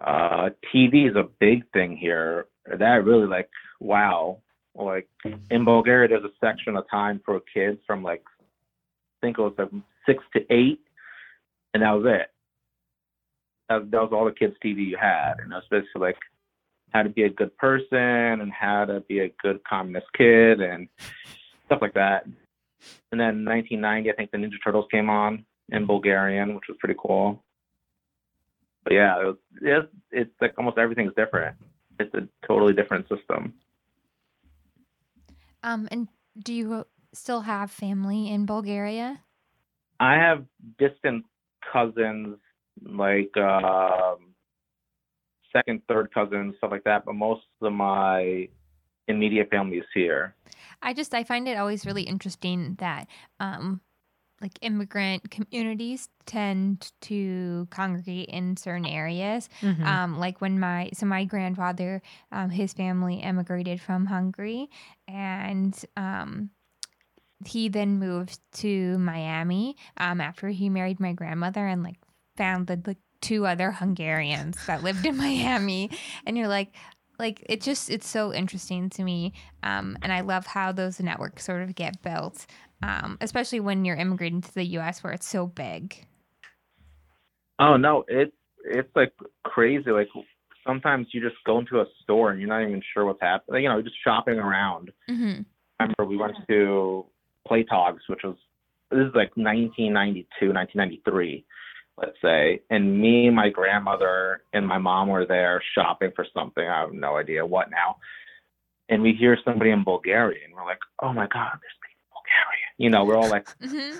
Uh, 0.00 0.50
TV 0.74 1.08
is 1.08 1.16
a 1.16 1.28
big 1.40 1.70
thing 1.72 1.96
here. 1.96 2.46
That 2.66 3.04
really 3.04 3.26
like, 3.26 3.48
wow. 3.80 4.40
Like 4.74 5.08
in 5.50 5.64
Bulgaria, 5.64 6.08
there's 6.08 6.24
a 6.24 6.46
section 6.46 6.76
of 6.76 6.84
time 6.90 7.22
for 7.24 7.40
kids 7.54 7.78
from 7.86 8.02
like, 8.02 8.22
I 8.40 9.26
think 9.26 9.38
it 9.38 9.42
was 9.42 9.54
like 9.56 9.70
six 10.04 10.22
to 10.34 10.40
eight, 10.52 10.80
and 11.72 11.82
that 11.82 11.92
was 11.92 12.04
it. 12.06 12.30
That, 13.70 13.90
that 13.90 14.02
was 14.02 14.10
all 14.12 14.26
the 14.26 14.32
kids' 14.32 14.54
TV 14.62 14.86
you 14.86 14.98
had, 15.00 15.34
and 15.38 15.50
was 15.50 15.64
basically 15.70 16.02
like 16.02 16.18
how 16.92 17.02
to 17.02 17.08
be 17.08 17.24
a 17.24 17.30
good 17.30 17.56
person 17.58 17.98
and 17.98 18.52
how 18.52 18.84
to 18.84 19.00
be 19.00 19.20
a 19.20 19.32
good 19.42 19.62
communist 19.64 20.06
kid 20.16 20.60
and 20.60 20.88
stuff 21.66 21.80
like 21.82 21.94
that. 21.94 22.24
And 23.12 23.20
then 23.20 23.44
1990, 23.44 24.10
I 24.10 24.14
think 24.14 24.30
the 24.30 24.38
Ninja 24.38 24.62
Turtles 24.62 24.86
came 24.90 25.10
on 25.10 25.44
in 25.70 25.86
Bulgarian, 25.86 26.54
which 26.54 26.64
was 26.68 26.76
pretty 26.78 26.98
cool. 26.98 27.42
But 28.84 28.94
yeah, 28.94 29.20
it 29.20 29.24
was, 29.26 29.36
it's, 29.60 29.88
it's 30.12 30.30
like 30.40 30.54
almost 30.58 30.78
everything's 30.78 31.14
different. 31.16 31.56
It's 31.98 32.14
a 32.14 32.28
totally 32.46 32.72
different 32.72 33.08
system. 33.08 33.54
Um, 35.62 35.88
and 35.90 36.08
do 36.38 36.52
you 36.52 36.86
still 37.12 37.40
have 37.40 37.70
family 37.70 38.30
in 38.30 38.46
Bulgaria? 38.46 39.20
I 39.98 40.14
have 40.14 40.44
distant 40.78 41.24
cousins, 41.72 42.36
like 42.84 43.36
um, 43.36 44.34
second, 45.52 45.82
third 45.88 46.12
cousins, 46.12 46.54
stuff 46.58 46.70
like 46.70 46.84
that. 46.84 47.04
But 47.04 47.14
most 47.14 47.42
of 47.62 47.72
my 47.72 48.48
immediate 49.08 49.50
family 49.50 49.78
is 49.78 49.86
here. 49.94 50.34
I 50.82 50.92
just 50.92 51.14
I 51.14 51.24
find 51.24 51.48
it 51.48 51.56
always 51.56 51.86
really 51.86 52.02
interesting 52.02 52.76
that 52.78 53.06
um 53.40 53.80
like 54.40 54.52
immigrant 54.60 55.30
communities 55.30 56.08
tend 56.26 56.92
to 57.00 57.66
congregate 57.70 58.28
in 58.28 58.56
certain 58.56 58.84
areas. 58.84 59.48
Mhm. 59.62 59.84
Um, 59.84 60.18
like 60.18 60.40
when 60.40 60.60
my 60.60 60.90
so 60.92 61.06
my 61.06 61.24
grandfather, 61.24 62.02
um, 62.32 62.50
his 62.50 62.72
family 62.74 63.22
emigrated 63.22 63.80
from 63.80 64.06
Hungary, 64.06 64.68
and 65.08 65.74
um, 65.96 66.50
he 67.46 67.68
then 67.68 67.98
moved 67.98 68.38
to 68.52 68.98
Miami 68.98 69.76
um, 69.96 70.20
after 70.20 70.48
he 70.48 70.68
married 70.68 71.00
my 71.00 71.12
grandmother 71.12 71.66
and 71.66 71.82
like 71.82 71.96
founded 72.36 72.86
like 72.86 72.98
two 73.26 73.46
other 73.46 73.72
Hungarians 73.72 74.64
that 74.66 74.82
lived 74.82 75.04
in 75.04 75.16
Miami, 75.26 75.90
and 76.26 76.36
you're 76.36 76.48
like. 76.48 76.74
Like 77.18 77.46
it 77.48 77.62
just 77.62 77.88
it's 77.88 78.06
so 78.06 78.34
interesting 78.34 78.90
to 78.90 79.02
me, 79.02 79.32
um, 79.62 79.96
and 80.02 80.12
I 80.12 80.20
love 80.20 80.44
how 80.44 80.70
those 80.70 81.00
networks 81.00 81.46
sort 81.46 81.62
of 81.62 81.74
get 81.74 82.02
built, 82.02 82.44
um, 82.82 83.16
especially 83.22 83.58
when 83.58 83.86
you're 83.86 83.96
immigrating 83.96 84.42
to 84.42 84.52
the 84.52 84.64
U.S. 84.64 85.02
where 85.02 85.14
it's 85.14 85.26
so 85.26 85.46
big. 85.46 85.96
Oh 87.58 87.78
no, 87.78 88.04
it's 88.06 88.36
it's 88.66 88.94
like 88.94 89.14
crazy. 89.44 89.90
Like 89.90 90.08
sometimes 90.66 91.06
you 91.12 91.22
just 91.22 91.36
go 91.46 91.58
into 91.58 91.80
a 91.80 91.86
store 92.02 92.32
and 92.32 92.40
you're 92.40 92.50
not 92.50 92.62
even 92.62 92.82
sure 92.92 93.06
what's 93.06 93.22
happening. 93.22 93.62
You 93.62 93.70
know, 93.70 93.80
just 93.80 93.96
shopping 94.04 94.38
around. 94.38 94.90
hmm 95.08 95.40
I 95.78 95.84
remember 95.84 96.04
we 96.06 96.16
went 96.16 96.34
to 96.48 97.06
Playtogs, 97.48 98.00
which 98.08 98.20
was 98.24 98.36
this 98.90 99.00
is 99.00 99.14
like 99.14 99.36
1992, 99.36 100.52
1993, 100.52 101.44
let's 101.98 102.16
say, 102.22 102.60
and 102.70 103.00
me, 103.00 103.30
my 103.30 103.48
grandmother, 103.48 104.42
and 104.52 104.66
my 104.66 104.78
mom 104.78 105.08
were 105.08 105.24
there 105.26 105.62
shopping 105.74 106.12
for 106.14 106.26
something. 106.34 106.66
I 106.66 106.80
have 106.80 106.92
no 106.92 107.16
idea 107.16 107.44
what 107.44 107.70
now. 107.70 107.96
And 108.88 109.02
we 109.02 109.12
hear 109.14 109.36
somebody 109.44 109.70
in 109.70 109.82
Bulgarian. 109.82 110.52
We're 110.54 110.64
like, 110.64 110.78
oh 111.02 111.12
my 111.12 111.26
god, 111.26 111.52
there's 111.60 111.78
people 111.82 112.02
in 112.04 112.12
Bulgaria. 112.18 112.68
You 112.78 112.90
know, 112.90 113.04
we're 113.04 113.16
all 113.16 113.28
like, 113.30 113.48
hmm 113.62 113.96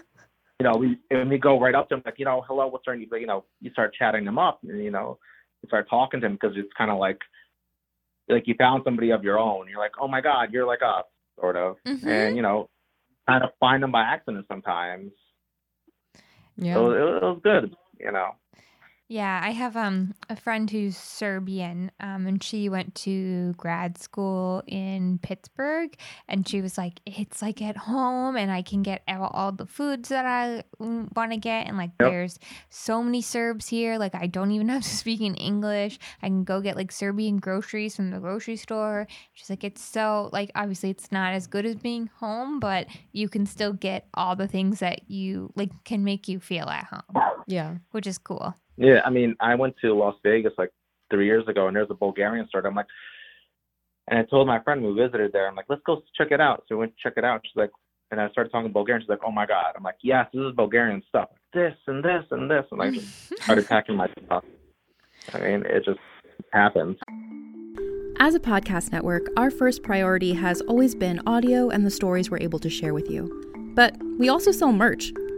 you 0.59 0.65
know, 0.65 0.77
we 0.79 0.97
and 1.11 1.29
we 1.29 1.37
go 1.37 1.61
right 1.61 1.75
up 1.75 1.87
to 1.91 1.97
them 1.97 2.03
like, 2.07 2.19
you 2.19 2.25
know, 2.25 2.43
hello, 2.49 2.67
what's 2.69 2.87
your 2.87 2.97
name? 2.97 3.09
You 3.13 3.27
know, 3.27 3.45
you 3.61 3.71
start 3.73 3.95
chatting 3.95 4.25
them 4.25 4.39
up, 4.39 4.61
and 4.67 4.83
you 4.83 4.91
know, 4.91 5.19
you 5.63 5.67
start 5.69 5.87
talking 5.91 6.19
to 6.21 6.25
them 6.27 6.33
because 6.41 6.57
it's 6.57 6.73
kind 6.79 6.91
of 6.91 6.97
like, 6.99 7.19
like 8.31 8.45
you 8.47 8.55
found 8.57 8.83
somebody 8.83 9.11
of 9.11 9.23
your 9.23 9.39
own. 9.39 9.69
You're 9.69 9.79
like, 9.81 9.93
oh 10.01 10.09
my 10.09 10.23
god, 10.23 10.53
you're 10.53 10.67
like 10.67 10.81
us, 10.83 11.05
sort 11.39 11.57
of, 11.57 11.77
Mhm. 11.87 12.07
and 12.07 12.37
you 12.37 12.41
know, 12.43 12.71
kind 13.29 13.45
of 13.45 13.51
find 13.61 13.83
them 13.83 13.93
by 13.93 14.01
accident 14.03 14.47
sometimes. 14.49 15.13
Yeah. 16.57 16.73
So 16.75 16.91
it, 16.93 17.17
it 17.17 17.23
was 17.23 17.41
good, 17.43 17.77
you 18.01 18.13
know. 18.13 18.37
Yeah, 19.09 19.41
I 19.41 19.51
have 19.53 19.77
um 19.77 20.15
a 20.29 20.35
friend 20.35 20.69
who's 20.69 20.97
Serbian, 20.97 21.93
um, 22.01 22.27
and 22.27 22.43
she 22.43 22.69
went 22.69 22.97
to 22.97 23.53
grad 23.57 23.99
school 23.99 24.65
in 24.67 25.21
Pittsburgh, 25.23 25.97
and 26.27 26.47
she 26.49 26.61
was 26.61 26.77
like, 26.77 27.01
"It's 27.07 27.41
like 27.41 27.63
at 27.63 27.77
home, 27.77 28.37
and 28.37 28.51
I 28.51 28.63
can 28.63 28.83
get 28.83 29.03
all, 29.07 29.29
all 29.33 29.53
the 29.53 29.67
foods 29.67 30.09
that 30.09 30.27
I 30.27 30.65
want 30.81 31.31
to 31.31 31.37
get, 31.37 31.69
and 31.69 31.77
like 31.77 31.91
Yep. 32.01 32.11
there's 32.11 32.39
so 32.69 33.01
many 33.01 33.23
Serbs 33.23 33.69
here, 33.69 33.97
like 33.97 34.17
I 34.17 34.27
don't 34.27 34.51
even 34.51 34.69
have 34.75 34.83
to 34.83 34.89
speak 34.89 35.21
in 35.21 35.37
English. 35.37 36.01
I 36.21 36.27
can 36.27 36.43
go 36.43 36.61
get 36.61 36.75
like 36.75 36.91
Serbian 36.91 37.37
groceries 37.37 37.95
from 37.95 38.11
the 38.11 38.19
grocery 38.19 38.57
store." 38.57 39.07
She's 39.35 39.49
like, 39.49 39.63
"It's 39.63 39.83
so 39.83 40.31
like 40.33 40.51
obviously 40.57 40.91
it's 40.91 41.13
not 41.13 41.33
as 41.33 41.47
good 41.47 41.65
as 41.65 41.77
being 41.77 42.11
home, 42.19 42.59
but 42.59 42.89
you 43.13 43.29
can 43.29 43.47
still 43.47 43.73
get 43.73 44.09
all 44.15 44.35
the 44.35 44.49
things 44.49 44.81
that 44.81 45.09
you 45.09 45.53
like 45.55 45.71
can 45.85 46.03
make 46.03 46.27
you 46.27 46.41
feel 46.41 46.69
at 46.69 46.87
home, 46.87 47.23
yeah. 47.47 47.77
which 47.93 48.09
is 48.09 48.19
cool." 48.19 48.57
Yeah, 48.77 49.01
I 49.05 49.11
mean, 49.11 49.37
I 49.41 49.55
went 49.55 49.77
to 49.83 49.95
Las 49.95 50.17
Vegas 50.23 50.53
like 50.59 50.71
three 51.11 51.27
years 51.27 51.47
ago, 51.49 51.67
and 51.67 51.77
there's 51.77 51.91
a 51.91 51.95
Bulgarian 51.95 52.47
store. 52.49 52.67
I'm 52.67 52.75
like, 52.75 52.87
and 54.09 54.19
I 54.19 54.23
told 54.25 54.47
my 54.47 54.63
friend 54.63 54.83
we 54.83 54.93
visited 54.93 55.33
there. 55.33 55.49
I'm 55.49 55.57
like, 55.57 55.67
let's 55.69 55.83
go 55.85 56.03
check 56.17 56.29
it 56.31 56.41
out. 56.41 56.65
So 56.69 56.77
we 56.77 56.81
went 56.81 56.93
to 56.97 57.03
check 57.03 57.15
it 57.17 57.25
out. 57.25 57.41
She's 57.45 57.57
like, 57.57 57.71
and 58.11 58.21
I 58.21 58.31
started 58.31 58.51
talking 58.51 58.73
Bulgarian. 58.73 59.03
She's 59.03 59.09
like, 59.09 59.25
oh 59.27 59.33
my 59.33 59.47
god. 59.47 59.73
I'm 59.77 59.83
like, 59.83 59.97
yes, 60.03 60.27
this 60.33 60.43
is 60.43 60.53
Bulgarian 60.55 61.03
stuff. 61.09 61.31
This 61.53 61.75
and 61.87 62.05
this 62.05 62.25
and 62.31 62.51
this, 62.51 62.65
and 62.71 62.83
I 62.83 62.91
just 62.91 63.35
started 63.43 63.67
packing 63.67 63.97
my 63.97 64.09
stuff. 64.25 64.45
I 65.33 65.39
mean, 65.39 65.65
it 65.67 65.85
just 65.85 65.99
happens. 66.53 66.97
As 68.19 68.35
a 68.35 68.41
podcast 68.41 68.93
network, 68.93 69.27
our 69.37 69.51
first 69.51 69.83
priority 69.83 70.33
has 70.35 70.61
always 70.63 70.95
been 70.95 71.21
audio 71.27 71.69
and 71.69 71.85
the 71.85 71.91
stories 71.91 72.31
we're 72.31 72.41
able 72.41 72.59
to 72.61 72.71
share 72.71 72.95
with 72.95 73.11
you. 73.11 73.31
But 73.75 73.95
we 74.19 74.29
also 74.29 74.53
sell 74.53 74.73
merch, 74.73 75.13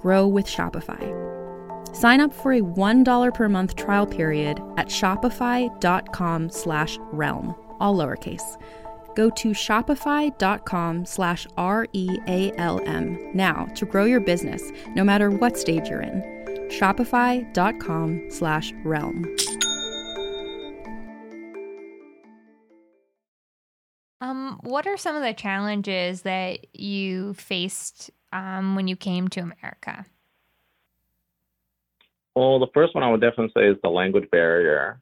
grow 0.00 0.26
with 0.26 0.46
Shopify. 0.46 1.30
Sign 1.94 2.20
up 2.20 2.32
for 2.32 2.52
a 2.52 2.60
$1 2.60 3.34
per 3.34 3.48
month 3.48 3.76
trial 3.76 4.06
period 4.06 4.60
at 4.76 4.88
shopify.com 4.88 6.50
slash 6.50 6.98
realm, 7.12 7.54
all 7.80 7.96
lowercase. 7.96 8.56
Go 9.16 9.28
to 9.30 9.50
shopify.com 9.50 11.04
slash 11.04 11.46
R-E-A-L-M 11.56 13.30
now 13.34 13.64
to 13.74 13.84
grow 13.84 14.04
your 14.04 14.20
business, 14.20 14.62
no 14.94 15.04
matter 15.04 15.30
what 15.30 15.58
stage 15.58 15.88
you're 15.88 16.00
in. 16.00 16.22
Shopify.com 16.70 18.30
slash 18.30 18.72
realm. 18.84 19.36
Um, 24.20 24.60
what 24.62 24.86
are 24.86 24.96
some 24.96 25.16
of 25.16 25.22
the 25.22 25.32
challenges 25.32 26.22
that 26.22 26.74
you 26.74 27.34
faced 27.34 28.10
um, 28.32 28.74
when 28.74 28.88
you 28.88 28.96
came 28.96 29.28
to 29.28 29.40
America? 29.40 30.06
Well, 32.34 32.58
the 32.58 32.68
first 32.72 32.94
one 32.94 33.04
I 33.04 33.10
would 33.10 33.20
definitely 33.20 33.52
say 33.54 33.68
is 33.68 33.76
the 33.82 33.90
language 33.90 34.30
barrier. 34.30 35.00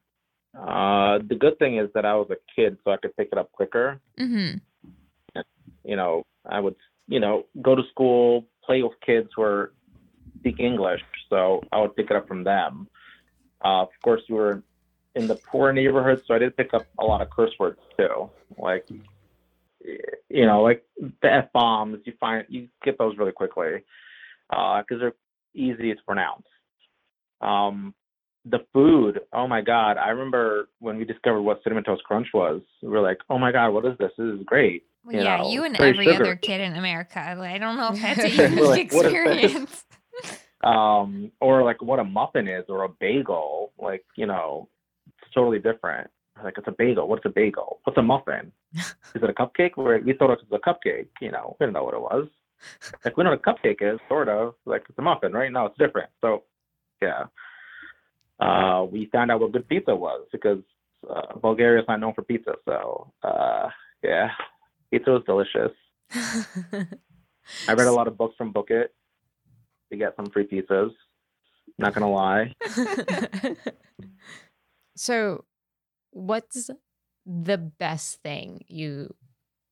Uh, 0.59 1.19
the 1.29 1.37
good 1.39 1.59
thing 1.59 1.79
is 1.79 1.89
that 1.95 2.05
I 2.05 2.15
was 2.15 2.29
a 2.31 2.37
kid, 2.55 2.79
so 2.85 2.91
I 2.91 2.97
could 2.97 3.17
pick 3.17 3.29
it 3.31 3.39
up 3.39 3.53
quicker. 3.53 4.01
Mm-hmm. 4.19 5.43
You 5.85 5.97
know, 5.97 6.25
I 6.47 6.61
would, 6.61 6.77
you 7.07 7.21
know, 7.21 7.45
go 7.63 7.75
to 7.75 7.83
school, 7.91 8.47
play 8.65 8.83
with 8.83 8.93
kids 9.05 9.29
who 9.35 9.43
are 9.43 9.73
speak 10.39 10.61
English, 10.61 11.03
so 11.29 11.63
I 11.73 11.81
would 11.81 11.97
pick 11.97 12.11
it 12.11 12.17
up 12.17 12.29
from 12.29 12.45
them. 12.45 12.89
Uh, 13.65 13.83
of 13.83 13.89
course, 14.03 14.23
we 14.29 14.35
were 14.35 14.63
in 15.15 15.27
the 15.27 15.35
poor 15.35 15.73
neighborhood, 15.73 16.23
so 16.27 16.35
I 16.35 16.39
did 16.39 16.57
pick 16.57 16.75
up 16.75 16.87
a 16.99 17.05
lot 17.05 17.21
of 17.21 17.31
curse 17.31 17.53
words 17.59 17.81
too, 17.97 18.31
like 18.57 18.87
you 20.29 20.47
know, 20.47 20.63
like 20.63 20.85
the 21.23 21.33
f 21.33 21.53
bombs. 21.53 21.99
You 22.05 22.13
find 22.21 22.45
you 22.49 22.69
get 22.85 22.99
those 22.99 23.17
really 23.19 23.33
quickly 23.33 23.85
because 24.49 24.85
uh, 24.91 24.97
they're 24.99 25.15
easy 25.55 25.95
to 25.95 26.01
pronounce. 26.07 26.47
Um, 27.41 27.95
the 28.45 28.59
food, 28.73 29.21
oh 29.33 29.47
my 29.47 29.61
god! 29.61 29.97
I 29.97 30.11
remember 30.11 30.69
when 30.81 30.97
we 30.97 31.05
discovered 31.05 31.43
what 31.43 31.61
cinnamon 31.63 31.85
toast 31.85 32.05
crunch 32.05 32.29
was. 32.33 32.63
We 32.83 32.89
were 32.89 33.01
like, 33.01 33.19
oh 33.31 33.39
my 33.39 33.53
god, 33.53 33.71
what 33.71 33.85
is 33.85 33.97
this? 33.99 34.11
This 34.17 34.27
is 34.27 34.41
great. 34.45 34.85
You 35.09 35.21
yeah, 35.21 35.39
know, 35.39 35.51
you 35.51 35.65
and 35.65 35.77
every 35.81 36.07
sugar. 36.07 36.23
other 36.23 36.37
kid 36.37 36.61
in 36.61 36.77
America. 36.77 37.21
I 37.21 37.59
don't 37.59 37.77
know 37.77 37.91
if 37.93 38.03
that's 38.03 38.21
a 38.21 38.31
unique 38.31 38.61
like, 38.65 38.81
experience. 38.83 39.85
um, 40.65 41.31
or 41.41 41.63
like 41.63 41.83
what 41.83 41.99
a 41.99 42.05
muffin 42.05 42.49
is, 42.49 42.65
or 42.69 42.85
a 42.85 42.89
bagel. 42.89 43.73
Like 43.79 44.05
you 44.17 44.27
know, 44.27 44.69
it's 45.23 45.33
totally 45.35 45.59
different. 45.59 46.11
Like 46.43 46.55
it's 46.59 46.69
a 46.69 46.73
bagel. 46.73 47.09
What's 47.09 47.25
a 47.25 47.31
bagel? 47.31 47.81
What's 47.85 47.99
a 47.99 48.03
muffin? 48.03 48.53
is 48.75 48.93
it 49.15 49.31
a 49.31 49.33
cupcake? 49.33 49.77
Where 49.77 49.99
we 49.99 50.13
thought 50.13 50.31
it 50.31 50.41
was 50.49 50.61
a 50.63 50.69
cupcake. 50.69 51.09
You 51.21 51.31
know, 51.31 51.57
we 51.59 51.67
didn't 51.67 51.75
know 51.75 51.85
what 51.85 51.95
it 51.95 52.01
was. 52.01 52.29
Like 53.05 53.17
we 53.17 53.25
know 53.25 53.31
what 53.31 53.41
a 53.41 53.53
cupcake 53.53 53.83
is, 53.83 54.01
sort 54.09 54.29
of. 54.29 54.55
Like 54.67 54.85
it's 54.89 54.99
a 54.99 55.03
muffin, 55.03 55.33
right? 55.33 55.53
No, 55.53 55.67
it's 55.67 55.79
different. 55.79 56.11
So, 56.21 56.45
yeah. 57.03 57.25
Uh, 58.41 58.85
we 58.85 59.09
found 59.13 59.31
out 59.31 59.41
what 59.41 59.53
good 59.53 59.69
pizza 59.69 59.95
was 59.95 60.27
because 60.31 60.63
uh, 61.09 61.39
Bulgaria 61.41 61.81
is 61.81 61.89
not 61.89 62.01
known 62.01 62.15
for 62.15 62.23
pizza. 62.23 62.55
So, 62.65 63.13
uh, 63.23 63.69
yeah, 64.03 64.31
pizza 64.91 65.11
was 65.11 65.23
delicious. 65.27 65.73
I 67.69 67.73
read 67.73 67.87
a 67.87 67.93
lot 67.93 68.09
of 68.09 68.17
books 68.17 68.37
from 68.37 68.53
Book 68.53 68.71
It 68.71 68.95
to 69.91 69.97
get 69.97 70.15
some 70.17 70.27
free 70.27 70.47
pizzas. 70.47 70.91
Not 71.79 71.95
gonna 71.95 72.11
lie. 72.11 72.55
so, 74.97 75.45
what's 76.11 76.71
the 77.27 77.59
best 77.59 78.23
thing 78.23 78.65
you've 78.67 79.13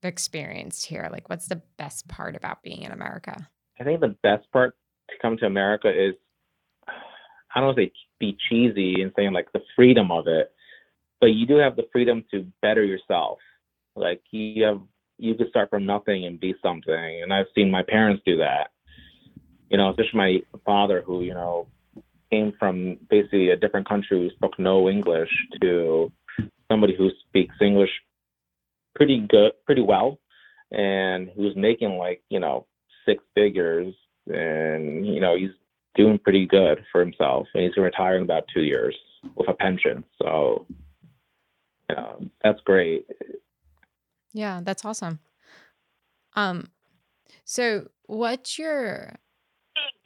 experienced 0.02 0.86
here? 0.86 1.08
Like, 1.10 1.28
what's 1.28 1.48
the 1.48 1.62
best 1.78 2.08
part 2.08 2.36
about 2.36 2.62
being 2.62 2.82
in 2.82 2.92
America? 2.92 3.48
I 3.80 3.84
think 3.84 4.00
the 4.00 4.16
best 4.22 4.50
part 4.52 4.74
to 5.10 5.16
come 5.20 5.36
to 5.38 5.46
America 5.46 5.88
is 5.88 6.14
I 7.54 7.60
don't 7.60 7.68
want 7.68 7.78
to 7.78 7.84
say 7.84 7.92
be 8.18 8.36
cheesy 8.48 9.02
and 9.02 9.12
saying 9.16 9.32
like 9.32 9.50
the 9.52 9.62
freedom 9.74 10.10
of 10.10 10.26
it, 10.26 10.52
but 11.20 11.28
you 11.28 11.46
do 11.46 11.56
have 11.56 11.76
the 11.76 11.88
freedom 11.92 12.24
to 12.30 12.46
better 12.60 12.84
yourself. 12.84 13.38
Like 13.94 14.20
you 14.30 14.64
have 14.64 14.80
you 15.18 15.34
could 15.34 15.48
start 15.48 15.70
from 15.70 15.86
nothing 15.86 16.26
and 16.26 16.38
be 16.38 16.54
something. 16.62 17.20
And 17.22 17.32
I've 17.32 17.46
seen 17.54 17.70
my 17.70 17.82
parents 17.82 18.22
do 18.26 18.36
that. 18.38 18.70
You 19.70 19.78
know, 19.78 19.90
especially 19.90 20.44
my 20.52 20.58
father 20.64 21.02
who, 21.04 21.22
you 21.22 21.32
know, 21.32 21.66
came 22.30 22.52
from 22.58 22.98
basically 23.08 23.50
a 23.50 23.56
different 23.56 23.88
country 23.88 24.18
who 24.18 24.30
spoke 24.36 24.58
no 24.58 24.88
English 24.90 25.30
to 25.62 26.12
somebody 26.70 26.94
who 26.96 27.10
speaks 27.28 27.54
English 27.60 27.90
pretty 28.94 29.20
good, 29.20 29.52
pretty 29.64 29.82
well, 29.82 30.18
and 30.72 31.30
who's 31.36 31.54
making 31.56 31.96
like 31.98 32.22
you 32.28 32.40
know 32.40 32.66
six 33.04 33.22
figures, 33.34 33.94
and 34.26 35.06
you 35.06 35.20
know 35.20 35.36
he's 35.36 35.50
doing 35.94 36.18
pretty 36.18 36.46
good 36.46 36.84
for 36.92 37.00
himself, 37.00 37.46
and 37.54 37.64
he's 37.64 37.72
in 37.76 38.22
about 38.22 38.44
two 38.52 38.62
years 38.62 38.94
with 39.34 39.48
a 39.48 39.54
pension. 39.54 40.04
So, 40.22 40.66
you 41.88 41.96
know, 41.96 42.30
that's 42.44 42.60
great. 42.60 43.06
Yeah, 44.32 44.60
that's 44.62 44.84
awesome. 44.84 45.18
Um, 46.34 46.68
so 47.44 47.88
what's 48.04 48.58
your 48.58 49.16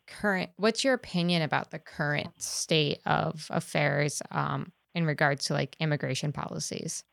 current 0.06 0.50
what's 0.56 0.82
your 0.82 0.94
opinion 0.94 1.42
about 1.42 1.70
the 1.70 1.78
current 1.78 2.42
state 2.42 2.98
of 3.06 3.46
affairs 3.48 4.20
um 4.32 4.72
in 4.94 5.04
regards 5.04 5.46
to 5.46 5.54
like 5.54 5.76
immigration 5.80 6.32
policies? 6.32 7.04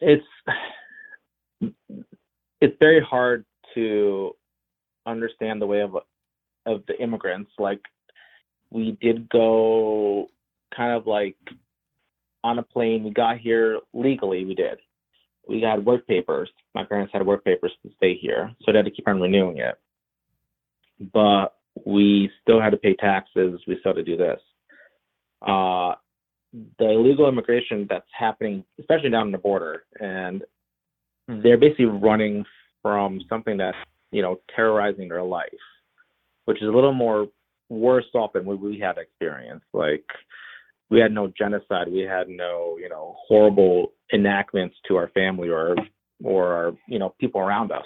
It's 0.00 0.24
it's 2.60 2.76
very 2.78 3.00
hard 3.00 3.44
to 3.74 4.32
understand 5.06 5.60
the 5.60 5.66
way 5.66 5.80
of 5.80 5.96
of 6.66 6.82
the 6.86 7.00
immigrants. 7.02 7.50
Like 7.58 7.80
we 8.70 8.96
did 9.00 9.28
go 9.28 10.28
kind 10.76 10.92
of 10.92 11.06
like 11.06 11.36
on 12.44 12.58
a 12.58 12.62
plane. 12.62 13.04
We 13.04 13.10
got 13.10 13.38
here 13.38 13.80
legally. 13.92 14.44
We 14.44 14.54
did. 14.54 14.78
We 15.48 15.60
got 15.60 15.84
work 15.84 16.06
papers. 16.06 16.50
My 16.74 16.84
parents 16.84 17.12
had 17.12 17.26
work 17.26 17.44
papers 17.44 17.72
to 17.82 17.90
stay 17.96 18.14
here, 18.14 18.52
so 18.62 18.72
they 18.72 18.78
had 18.78 18.84
to 18.84 18.90
keep 18.90 19.08
on 19.08 19.20
renewing 19.20 19.58
it. 19.58 19.76
But 21.12 21.54
we 21.86 22.30
still 22.42 22.60
had 22.60 22.70
to 22.70 22.76
pay 22.76 22.94
taxes. 22.94 23.60
We 23.66 23.78
still 23.80 23.94
had 23.94 24.04
to 24.04 24.16
do 24.16 24.16
this. 24.16 24.40
Uh, 25.40 25.94
the 26.52 26.90
illegal 26.90 27.28
immigration 27.28 27.86
that's 27.88 28.08
happening, 28.16 28.64
especially 28.78 29.10
down 29.10 29.32
the 29.32 29.38
border, 29.38 29.84
and 30.00 30.42
they're 31.28 31.58
basically 31.58 31.84
running 31.86 32.44
from 32.82 33.20
something 33.28 33.56
that's 33.56 33.76
you 34.10 34.22
know 34.22 34.40
terrorizing 34.54 35.08
their 35.08 35.22
life, 35.22 35.48
which 36.46 36.62
is 36.62 36.68
a 36.68 36.72
little 36.72 36.94
more 36.94 37.26
worse 37.68 38.06
off 38.14 38.32
than 38.32 38.46
what 38.46 38.60
we 38.60 38.78
had 38.78 38.96
experienced. 38.96 39.66
Like 39.72 40.04
we 40.90 41.00
had 41.00 41.12
no 41.12 41.30
genocide, 41.36 41.88
we 41.90 42.00
had 42.00 42.28
no 42.28 42.78
you 42.80 42.88
know 42.88 43.16
horrible 43.26 43.92
enactments 44.12 44.76
to 44.88 44.96
our 44.96 45.08
family 45.08 45.48
or 45.50 45.76
or 46.24 46.52
our, 46.52 46.72
you 46.88 46.98
know 46.98 47.14
people 47.20 47.40
around 47.40 47.72
us. 47.72 47.84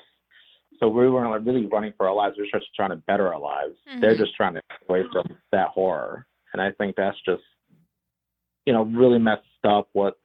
So 0.78 0.88
we 0.88 1.08
weren't 1.08 1.46
really 1.46 1.66
running 1.66 1.92
for 1.96 2.08
our 2.08 2.14
lives. 2.14 2.36
We 2.38 2.44
are 2.44 2.58
just 2.58 2.74
trying 2.74 2.90
to 2.90 2.96
better 2.96 3.32
our 3.32 3.38
lives. 3.40 3.74
Mm-hmm. 3.88 4.00
They're 4.00 4.16
just 4.16 4.34
trying 4.34 4.54
to 4.54 4.60
get 4.68 4.88
away 4.88 5.04
from 5.12 5.36
that 5.50 5.68
horror, 5.68 6.26
and 6.52 6.62
I 6.62 6.70
think 6.72 6.94
that's 6.96 7.18
just 7.24 7.42
you 8.66 8.72
know, 8.72 8.82
really 8.82 9.18
messed 9.18 9.42
up 9.64 9.88
what 9.92 10.18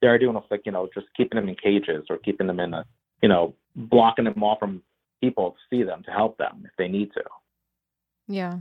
they're 0.00 0.18
doing 0.18 0.34
with 0.34 0.44
like, 0.50 0.62
you 0.64 0.72
know, 0.72 0.88
just 0.94 1.06
keeping 1.16 1.36
them 1.36 1.48
in 1.48 1.56
cages 1.56 2.04
or 2.10 2.18
keeping 2.18 2.46
them 2.46 2.60
in 2.60 2.74
a, 2.74 2.84
you 3.22 3.28
know, 3.28 3.54
blocking 3.74 4.24
them 4.24 4.42
off 4.42 4.58
from 4.58 4.82
people 5.22 5.52
to 5.52 5.56
see 5.70 5.82
them 5.82 6.02
to 6.04 6.10
help 6.10 6.36
them 6.38 6.62
if 6.64 6.70
they 6.78 6.88
need 6.88 7.12
to. 7.12 7.22
Yeah. 8.28 8.58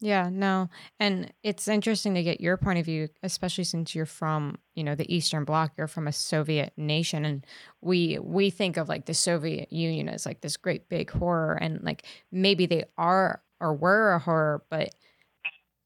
Yeah, 0.00 0.28
no. 0.30 0.68
And 1.00 1.32
it's 1.42 1.68
interesting 1.68 2.14
to 2.14 2.22
get 2.22 2.40
your 2.40 2.56
point 2.56 2.78
of 2.78 2.84
view, 2.84 3.08
especially 3.22 3.64
since 3.64 3.94
you're 3.94 4.04
from, 4.04 4.58
you 4.74 4.84
know, 4.84 4.94
the 4.94 5.14
Eastern 5.14 5.44
Bloc, 5.44 5.72
you're 5.78 5.86
from 5.86 6.08
a 6.08 6.12
Soviet 6.12 6.72
nation 6.76 7.24
and 7.24 7.46
we 7.80 8.18
we 8.18 8.50
think 8.50 8.76
of 8.76 8.88
like 8.88 9.06
the 9.06 9.14
Soviet 9.14 9.72
Union 9.72 10.08
as 10.08 10.26
like 10.26 10.40
this 10.40 10.56
great 10.56 10.88
big 10.88 11.10
horror 11.10 11.54
and 11.54 11.82
like 11.82 12.04
maybe 12.30 12.66
they 12.66 12.84
are 12.98 13.42
or 13.60 13.74
were 13.74 14.12
a 14.12 14.18
horror, 14.18 14.64
but 14.68 14.90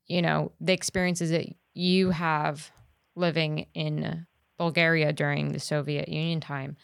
you 0.06 0.22
know, 0.22 0.52
the 0.60 0.72
experiences 0.72 1.30
that 1.30 1.46
you 1.78 2.10
have 2.10 2.70
living 3.14 3.66
in 3.74 4.26
Bulgaria 4.58 5.12
during 5.12 5.52
the 5.52 5.60
Soviet 5.60 6.08
Union 6.08 6.40
time 6.40 6.76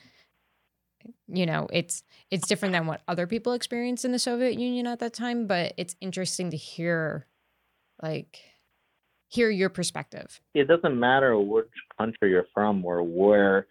you 1.29 1.45
know 1.45 1.69
it's 1.71 2.03
it's 2.31 2.47
different 2.47 2.73
than 2.73 2.87
what 2.87 3.03
other 3.07 3.27
people 3.27 3.53
experienced 3.53 4.07
in 4.07 4.13
the 4.13 4.19
soviet 4.19 4.59
union 4.59 4.87
at 4.87 5.01
that 5.01 5.13
time 5.13 5.47
but 5.47 5.75
it's 5.77 5.95
interesting 6.01 6.51
to 6.51 6.57
hear 6.57 7.27
like 8.03 8.41
hear 9.29 9.51
your 9.51 9.69
perspective. 9.69 10.41
It 10.55 10.69
doesn't 10.69 10.99
matter 10.99 11.39
which 11.39 11.67
country 11.99 12.31
you're 12.31 12.47
from 12.55 12.85
or 12.85 13.03
where 13.03 13.67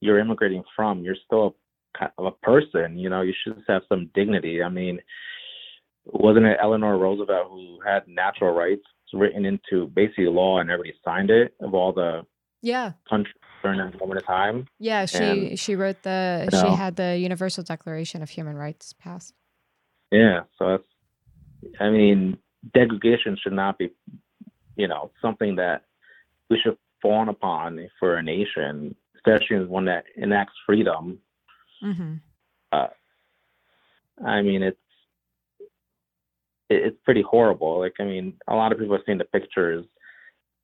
you're 0.00 0.18
immigrating 0.18 0.64
from 0.74 1.02
you're 1.02 1.16
still 1.26 1.56
a, 2.00 2.24
a 2.24 2.30
person 2.42 2.98
you 2.98 3.10
know 3.10 3.20
you 3.22 3.34
should 3.44 3.62
have 3.68 3.82
some 3.88 4.10
dignity. 4.14 4.62
I 4.62 4.68
mean 4.68 5.00
wasn't 6.04 6.46
it 6.46 6.58
eleanor 6.60 6.98
roosevelt 6.98 7.48
who 7.50 7.78
had 7.86 8.08
natural 8.08 8.54
rights 8.54 8.82
written 9.12 9.44
into 9.44 9.86
basically 9.88 10.26
law 10.26 10.58
and 10.60 10.70
everybody 10.70 10.94
signed 11.04 11.30
it 11.30 11.54
of 11.60 11.74
all 11.74 11.92
the 11.92 12.22
yeah 12.62 12.92
countries 13.08 13.34
during 13.62 13.78
that 13.78 13.98
moment 14.00 14.18
of 14.20 14.26
time. 14.26 14.66
Yeah, 14.78 15.04
she 15.06 15.18
And, 15.18 15.58
she 15.58 15.76
wrote 15.76 16.02
the 16.02 16.48
you 16.52 16.58
she 16.58 16.64
know- 16.64 16.74
had 16.74 16.96
the 16.96 17.16
Universal 17.18 17.64
Declaration 17.64 18.22
of 18.22 18.30
Human 18.30 18.56
Rights 18.56 18.92
passed. 18.92 19.34
Yeah, 20.10 20.40
so 20.58 20.68
that's, 20.70 20.88
I 21.80 21.88
mean, 21.90 22.36
degradation 22.74 23.36
should 23.40 23.52
not 23.54 23.78
be, 23.78 23.90
you 24.76 24.86
know, 24.88 25.10
something 25.22 25.56
that 25.56 25.84
we 26.50 26.58
should 26.62 26.76
fawn 27.00 27.28
upon 27.28 27.88
for 27.98 28.16
a 28.16 28.22
nation, 28.22 28.94
especially 29.16 29.56
as 29.56 29.68
one 29.68 29.86
that 29.86 30.04
enacts 30.16 30.54
freedom. 30.66 31.18
Mm-hmm. 31.82 32.14
I 34.24 34.42
mean, 34.42 34.62
it's 34.62 34.78
it- 36.72 36.86
it's 36.86 37.00
pretty 37.04 37.22
horrible. 37.22 37.80
Like, 37.80 37.94
I 38.00 38.04
mean, 38.04 38.34
a 38.48 38.54
lot 38.54 38.72
of 38.72 38.78
people 38.78 38.96
have 38.96 39.04
seen 39.04 39.18
the 39.18 39.24
pictures, 39.24 39.84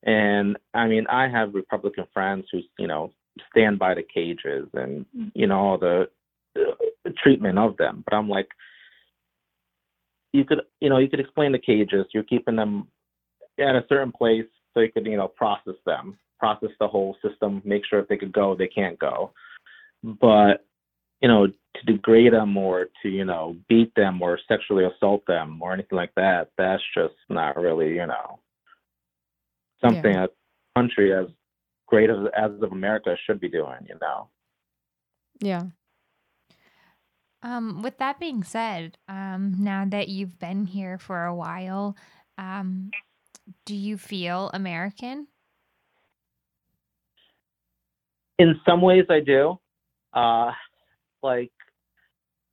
and 0.04 0.56
I 0.74 0.86
mean, 0.86 1.06
I 1.08 1.28
have 1.28 1.54
Republican 1.54 2.06
friends 2.12 2.46
who, 2.50 2.60
you 2.78 2.86
know, 2.86 3.12
stand 3.50 3.78
by 3.78 3.94
the 3.94 4.02
cages 4.02 4.68
and 4.74 5.06
you 5.34 5.46
know 5.46 5.58
all 5.58 5.78
the, 5.78 6.08
the 6.54 7.10
treatment 7.22 7.58
of 7.58 7.76
them. 7.76 8.02
But 8.04 8.16
I'm 8.16 8.28
like, 8.28 8.48
you 10.32 10.44
could, 10.44 10.62
you 10.80 10.88
know, 10.88 10.98
you 10.98 11.08
could 11.08 11.20
explain 11.20 11.52
the 11.52 11.58
cages. 11.58 12.06
You're 12.12 12.22
keeping 12.22 12.56
them 12.56 12.88
at 13.58 13.76
a 13.76 13.84
certain 13.88 14.12
place 14.12 14.46
so 14.74 14.80
you 14.80 14.92
could, 14.92 15.06
you 15.06 15.16
know, 15.16 15.28
process 15.28 15.74
them, 15.86 16.18
process 16.38 16.70
the 16.78 16.88
whole 16.88 17.16
system, 17.26 17.62
make 17.64 17.84
sure 17.84 17.98
if 17.98 18.08
they 18.08 18.16
could 18.16 18.32
go, 18.32 18.54
they 18.54 18.68
can't 18.68 18.98
go. 18.98 19.32
But 20.04 20.64
you 21.20 21.28
know, 21.28 21.46
to 21.46 21.92
degrade 21.92 22.32
them 22.32 22.56
or 22.56 22.86
to, 23.02 23.08
you 23.08 23.24
know, 23.24 23.56
beat 23.68 23.94
them 23.94 24.22
or 24.22 24.38
sexually 24.48 24.84
assault 24.84 25.24
them 25.26 25.60
or 25.60 25.72
anything 25.72 25.96
like 25.96 26.14
that, 26.16 26.50
that's 26.56 26.82
just 26.94 27.14
not 27.28 27.56
really, 27.56 27.94
you 27.94 28.06
know, 28.06 28.40
something 29.84 30.14
a 30.16 30.28
country 30.76 31.12
as 31.12 31.26
great 31.86 32.10
as, 32.10 32.18
as 32.36 32.50
of 32.62 32.72
America 32.72 33.16
should 33.26 33.40
be 33.40 33.48
doing, 33.48 33.86
you 33.88 33.96
know. 34.00 34.28
Yeah. 35.40 35.62
Um, 37.42 37.82
with 37.82 37.98
that 37.98 38.18
being 38.18 38.42
said, 38.42 38.98
um, 39.08 39.54
now 39.58 39.84
that 39.88 40.08
you've 40.08 40.38
been 40.38 40.66
here 40.66 40.98
for 40.98 41.24
a 41.24 41.34
while, 41.34 41.96
um, 42.36 42.90
do 43.64 43.74
you 43.74 43.96
feel 43.96 44.50
American? 44.52 45.28
In 48.38 48.60
some 48.66 48.80
ways, 48.80 49.04
I 49.08 49.20
do. 49.20 49.58
Uh, 50.12 50.50
like 51.22 51.52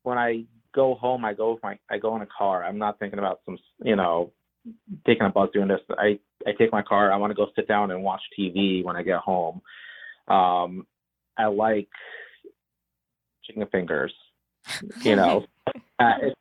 when 0.03 0.17
I 0.17 0.45
go 0.73 0.95
home, 0.95 1.25
I 1.25 1.33
go 1.33 1.53
with 1.53 1.63
my 1.63 1.77
I 1.89 1.97
go 1.97 2.15
in 2.15 2.21
a 2.21 2.27
car. 2.27 2.63
I'm 2.63 2.77
not 2.77 2.99
thinking 2.99 3.19
about 3.19 3.41
some, 3.45 3.57
you 3.83 3.95
know, 3.95 4.31
taking 5.05 5.25
a 5.25 5.29
bus 5.29 5.49
doing 5.53 5.67
this. 5.67 5.81
I 5.97 6.19
I 6.45 6.51
take 6.57 6.71
my 6.71 6.81
car. 6.81 7.11
I 7.11 7.17
want 7.17 7.31
to 7.31 7.35
go 7.35 7.47
sit 7.55 7.67
down 7.67 7.91
and 7.91 8.03
watch 8.03 8.21
TV 8.37 8.83
when 8.83 8.95
I 8.95 9.03
get 9.03 9.19
home. 9.19 9.61
Um, 10.27 10.85
I 11.37 11.45
like 11.47 11.89
chicken 13.43 13.65
fingers. 13.71 14.13
You 15.01 15.15
know, 15.15 15.45
uh, 15.99 16.13
it's 16.21 16.35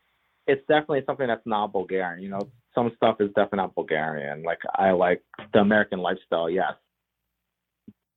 it's 0.47 0.67
definitely 0.69 1.03
something 1.07 1.27
that's 1.27 1.47
not 1.47 1.73
Bulgarian. 1.73 2.23
You 2.23 2.31
know, 2.31 2.51
some 2.75 2.91
stuff 2.97 3.17
is 3.21 3.29
definitely 3.29 3.59
not 3.59 3.75
Bulgarian. 3.75 4.43
Like 4.43 4.61
I 4.75 4.91
like 4.91 5.23
the 5.53 5.61
American 5.61 6.01
lifestyle. 6.01 6.51
Yes. 6.51 6.75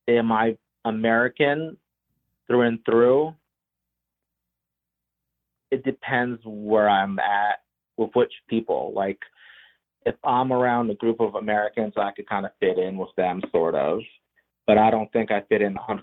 Am 0.08 0.32
I 0.32 0.56
American 0.84 1.76
through 2.46 2.62
and 2.62 2.84
through? 2.84 3.34
It 5.70 5.84
depends 5.84 6.40
where 6.44 6.88
I'm 6.88 7.18
at 7.18 7.60
with 7.96 8.10
which 8.14 8.32
people. 8.48 8.92
Like 8.94 9.18
if 10.06 10.14
I'm 10.24 10.52
around 10.52 10.90
a 10.90 10.94
group 10.94 11.20
of 11.20 11.34
Americans, 11.34 11.94
I 11.96 12.12
could 12.12 12.28
kind 12.28 12.46
of 12.46 12.52
fit 12.60 12.78
in 12.78 12.96
with 12.96 13.10
them, 13.16 13.42
sort 13.52 13.74
of. 13.74 14.00
But 14.66 14.78
I 14.78 14.90
don't 14.90 15.10
think 15.12 15.30
I 15.30 15.42
fit 15.48 15.62
in 15.62 15.74
100% 15.74 16.02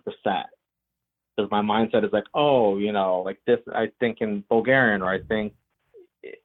because 1.36 1.52
my 1.52 1.62
mindset 1.62 2.06
is 2.06 2.14
like, 2.14 2.26
oh, 2.34 2.78
you 2.78 2.92
know, 2.92 3.22
like 3.22 3.40
this. 3.46 3.60
I 3.74 3.88
think 4.00 4.18
in 4.22 4.44
Bulgarian, 4.50 5.02
or 5.02 5.12
I 5.12 5.22
think 5.22 5.54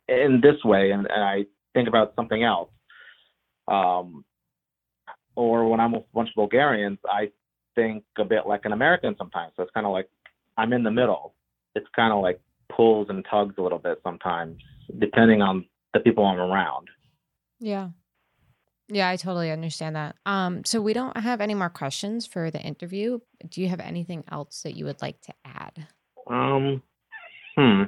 in 0.09 0.41
this 0.43 0.63
way, 0.65 0.91
and, 0.91 1.07
and 1.11 1.23
I 1.23 1.45
think 1.75 1.89
about 1.89 2.15
something 2.17 2.43
else. 2.43 2.71
Um, 3.69 4.25
or 5.37 5.69
when 5.69 5.81
I'm 5.81 5.93
with 5.93 6.03
a 6.03 6.15
bunch 6.15 6.31
of 6.31 6.35
Bulgarians, 6.35 6.99
I 7.09 7.31
think 7.75 8.05
a 8.19 8.25
bit 8.25 8.47
like 8.47 8.65
an 8.65 8.73
American 8.73 9.15
sometimes. 9.17 9.53
So 9.57 9.63
it's 9.63 9.73
kind 9.73 9.87
of 9.87 9.93
like 9.93 10.09
I'm 10.57 10.73
in 10.73 10.83
the 10.83 10.91
middle. 10.91 11.35
It's 11.75 11.87
kind 11.95 12.13
of 12.13 12.21
like 12.21 12.41
pulls 12.75 13.09
and 13.09 13.25
tugs 13.31 13.55
a 13.59 13.63
little 13.63 13.79
bit 13.79 14.01
sometimes, 14.03 14.61
depending 14.99 15.43
on 15.43 15.65
the 15.95 16.01
people 16.01 16.25
I'm 16.25 16.39
around. 16.39 16.89
Yeah. 17.59 17.91
Yeah, 18.89 19.09
I 19.09 19.17
totally 19.17 19.53
understand 19.53 19.95
that. 19.95 20.17
Um, 20.27 20.65
so 20.65 20.81
we 20.81 20.93
don't 20.93 21.17
have 21.17 21.41
any 21.41 21.55
more 21.55 21.71
questions 21.71 22.27
for 22.27 22.51
the 22.51 22.61
interview. 22.61 23.21
Do 23.49 23.61
you 23.61 23.69
have 23.69 23.81
anything 23.81 24.25
else 24.31 24.63
that 24.63 24.77
you 24.77 24.85
would 24.85 25.01
like 25.01 25.21
to 25.23 25.35
add? 25.45 25.87
Um, 26.29 26.83
hmm. 27.57 27.83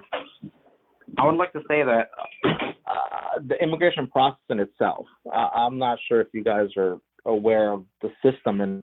I 1.18 1.26
would 1.26 1.34
like 1.36 1.52
to 1.54 1.60
say 1.68 1.82
that 1.82 2.10
uh, 2.44 3.40
the 3.46 3.60
immigration 3.60 4.06
process 4.06 4.38
in 4.48 4.60
itself. 4.60 5.06
Uh, 5.26 5.48
I'm 5.54 5.78
not 5.78 5.98
sure 6.08 6.20
if 6.20 6.28
you 6.32 6.44
guys 6.44 6.68
are 6.76 6.98
aware 7.24 7.72
of 7.72 7.84
the 8.00 8.10
system 8.22 8.60
and 8.60 8.82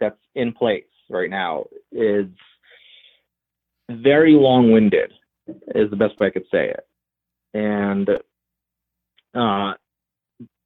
that's 0.00 0.18
in 0.34 0.52
place 0.52 0.84
right 1.08 1.30
now 1.30 1.64
is 1.92 2.26
very 3.88 4.32
long-winded. 4.32 5.12
Is 5.46 5.90
the 5.90 5.96
best 5.96 6.18
way 6.20 6.28
I 6.28 6.30
could 6.30 6.46
say 6.50 6.70
it. 6.70 6.86
And 7.54 8.08
uh, 9.34 9.74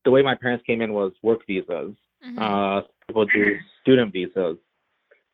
the 0.05 0.11
way 0.11 0.23
my 0.23 0.35
parents 0.35 0.65
came 0.67 0.81
in 0.83 0.93
was 0.93 1.13
work 1.23 1.41
visas. 1.47 1.95
Uh, 2.39 2.81
people 3.07 3.25
do 3.27 3.57
student 3.83 4.13
visas, 4.13 4.57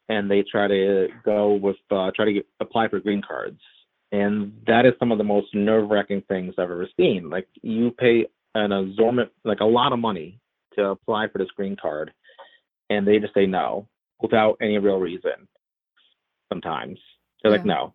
and 0.08 0.30
they 0.30 0.42
try 0.50 0.68
to 0.68 1.08
go 1.24 1.54
with 1.54 1.76
uh, 1.90 2.10
try 2.14 2.26
to 2.26 2.32
get, 2.32 2.46
apply 2.60 2.88
for 2.88 3.00
green 3.00 3.22
cards, 3.26 3.60
and 4.10 4.52
that 4.66 4.84
is 4.84 4.92
some 4.98 5.10
of 5.10 5.18
the 5.18 5.24
most 5.24 5.54
nerve-wracking 5.54 6.22
things 6.28 6.54
I've 6.58 6.70
ever 6.70 6.88
seen. 6.98 7.30
Like 7.30 7.48
you 7.62 7.92
pay 7.92 8.26
an 8.54 8.72
exorbitant, 8.72 9.32
like 9.44 9.60
a 9.60 9.64
lot 9.64 9.92
of 9.92 9.98
money 9.98 10.38
to 10.74 10.88
apply 10.88 11.28
for 11.28 11.38
this 11.38 11.50
green 11.56 11.76
card, 11.80 12.12
and 12.90 13.06
they 13.06 13.18
just 13.18 13.34
say 13.34 13.46
no 13.46 13.88
without 14.20 14.58
any 14.60 14.76
real 14.78 14.98
reason. 14.98 15.48
Sometimes 16.52 16.98
they're 17.42 17.52
like 17.52 17.64
no, 17.64 17.94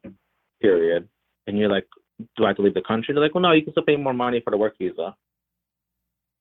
period, 0.61 1.07
and 1.47 1.57
you're 1.57 1.69
like, 1.69 1.87
do 2.35 2.45
I 2.45 2.47
have 2.47 2.57
to 2.57 2.61
leave 2.61 2.73
the 2.73 2.81
country? 2.81 3.13
They're 3.13 3.23
like, 3.23 3.33
well, 3.33 3.41
no, 3.41 3.51
you 3.51 3.63
can 3.63 3.73
still 3.73 3.83
pay 3.83 3.95
more 3.95 4.13
money 4.13 4.41
for 4.43 4.51
the 4.51 4.57
work 4.57 4.77
visa. 4.77 5.15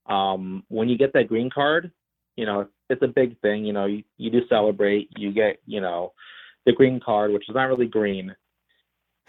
Um, 0.06 0.64
when 0.68 0.88
you 0.88 0.98
get 0.98 1.12
that 1.14 1.28
green 1.28 1.50
card, 1.50 1.92
you 2.36 2.46
know, 2.46 2.68
it's 2.90 3.02
a 3.02 3.08
big 3.08 3.40
thing. 3.40 3.64
You 3.64 3.72
know, 3.72 3.86
you, 3.86 4.04
you 4.18 4.30
do 4.30 4.46
celebrate. 4.48 5.10
You 5.16 5.32
get, 5.32 5.60
you 5.66 5.80
know, 5.80 6.12
the 6.64 6.72
green 6.72 7.00
card, 7.00 7.32
which 7.32 7.48
is 7.48 7.54
not 7.54 7.64
really 7.64 7.86
green. 7.86 8.34